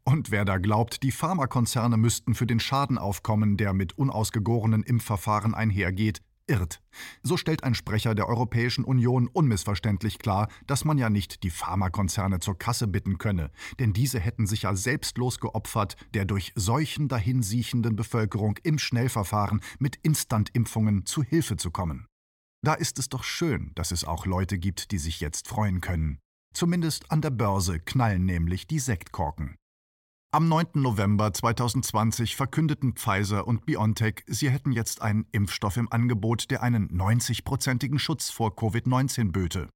Und 0.07 0.29
wer 0.29 0.45
da 0.45 0.59
glaubt, 0.59 1.01
die 1.01 1.11
Pharmakonzerne 1.11 1.97
müssten 1.97 2.35
für 2.35 2.45
den 2.45 2.59
Schaden 2.59 2.99
aufkommen, 2.99 3.57
der 3.57 3.73
mit 3.73 3.97
unausgegorenen 3.97 4.83
Impfverfahren 4.83 5.55
einhergeht, 5.55 6.21
irrt. 6.47 6.79
So 7.23 7.37
stellt 7.37 7.63
ein 7.63 7.73
Sprecher 7.73 8.13
der 8.13 8.27
Europäischen 8.27 8.83
Union 8.85 9.27
unmissverständlich 9.27 10.19
klar, 10.19 10.47
dass 10.67 10.85
man 10.85 10.99
ja 10.99 11.09
nicht 11.09 11.41
die 11.41 11.49
Pharmakonzerne 11.49 12.39
zur 12.39 12.55
Kasse 12.55 12.87
bitten 12.87 13.17
könne, 13.17 13.49
denn 13.79 13.93
diese 13.93 14.19
hätten 14.19 14.45
sich 14.45 14.61
ja 14.61 14.75
selbstlos 14.75 15.39
geopfert, 15.39 15.95
der 16.13 16.25
durch 16.25 16.53
Seuchen 16.55 17.07
dahinsiechenden 17.07 17.95
Bevölkerung 17.95 18.57
im 18.61 18.77
Schnellverfahren 18.77 19.61
mit 19.79 19.97
Instantimpfungen 20.03 21.07
zu 21.07 21.23
Hilfe 21.23 21.57
zu 21.57 21.71
kommen. 21.71 22.05
Da 22.63 22.75
ist 22.75 22.99
es 22.99 23.09
doch 23.09 23.23
schön, 23.23 23.71
dass 23.73 23.91
es 23.91 24.05
auch 24.05 24.27
Leute 24.27 24.59
gibt, 24.59 24.91
die 24.91 24.97
sich 24.99 25.19
jetzt 25.19 25.47
freuen 25.47 25.81
können. 25.81 26.19
Zumindest 26.53 27.11
an 27.11 27.21
der 27.21 27.31
Börse 27.31 27.79
knallen 27.79 28.25
nämlich 28.25 28.67
die 28.67 28.79
Sektkorken. 28.79 29.55
Am 30.35 30.49
9. 30.49 30.67
November 30.73 31.31
2020 31.31 32.35
verkündeten 32.35 32.91
Pfizer 32.91 33.47
und 33.47 33.65
BioNTech, 33.65 34.15
sie 34.27 34.49
hätten 34.49 34.73
jetzt 34.73 35.01
einen 35.01 35.25
Impfstoff 35.31 35.77
im 35.77 35.89
Angebot, 35.89 36.51
der 36.51 36.61
einen 36.61 36.89
90-prozentigen 36.89 37.99
Schutz 37.99 38.31
vor 38.31 38.49
Covid-19 38.49 39.31
böte. 39.31 39.69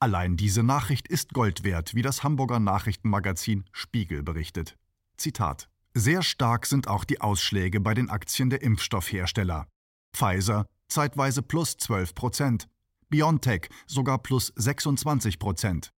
Allein 0.00 0.36
diese 0.36 0.62
Nachricht 0.62 1.08
ist 1.08 1.32
Gold 1.32 1.64
wert, 1.64 1.94
wie 1.94 2.02
das 2.02 2.22
Hamburger 2.22 2.60
Nachrichtenmagazin 2.60 3.64
Spiegel 3.72 4.22
berichtet. 4.22 4.76
Zitat: 5.16 5.70
Sehr 5.94 6.22
stark 6.22 6.66
sind 6.66 6.86
auch 6.86 7.04
die 7.04 7.22
Ausschläge 7.22 7.80
bei 7.80 7.94
den 7.94 8.10
Aktien 8.10 8.50
der 8.50 8.60
Impfstoffhersteller. 8.60 9.68
Pfizer 10.14 10.66
zeitweise 10.86 11.40
plus 11.40 11.78
12 11.78 12.14
Prozent, 12.14 12.68
BioNTech 13.08 13.70
sogar 13.86 14.18
plus 14.18 14.52
26 14.54 15.38
Prozent. 15.38 15.93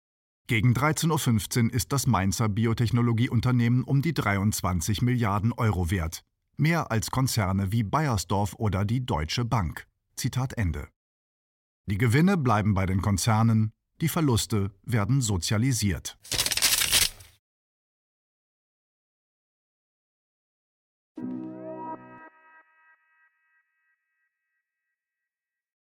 Gegen 0.48 0.74
13.15 0.74 1.66
Uhr 1.66 1.74
ist 1.74 1.92
das 1.92 2.06
Mainzer 2.06 2.48
Biotechnologieunternehmen 2.50 3.84
um 3.84 4.04
die 4.04 4.14
23 4.14 5.02
Milliarden 5.02 5.52
Euro 5.54 5.90
wert. 5.90 6.24
Mehr 6.56 6.92
als 6.92 7.10
Konzerne 7.10 7.72
wie 7.72 7.82
Bayersdorf 7.82 8.54
oder 8.60 8.86
die 8.86 9.04
Deutsche 9.04 9.44
Bank. 9.44 9.88
Zitat 10.16 10.54
Ende. 10.54 10.88
Die 11.88 11.98
Gewinne 11.98 12.38
bleiben 12.38 12.76
bei 12.76 12.86
den 12.86 13.02
Konzernen, 13.02 13.72
die 14.02 14.08
Verluste 14.08 14.70
werden 14.84 15.20
sozialisiert. 15.20 16.16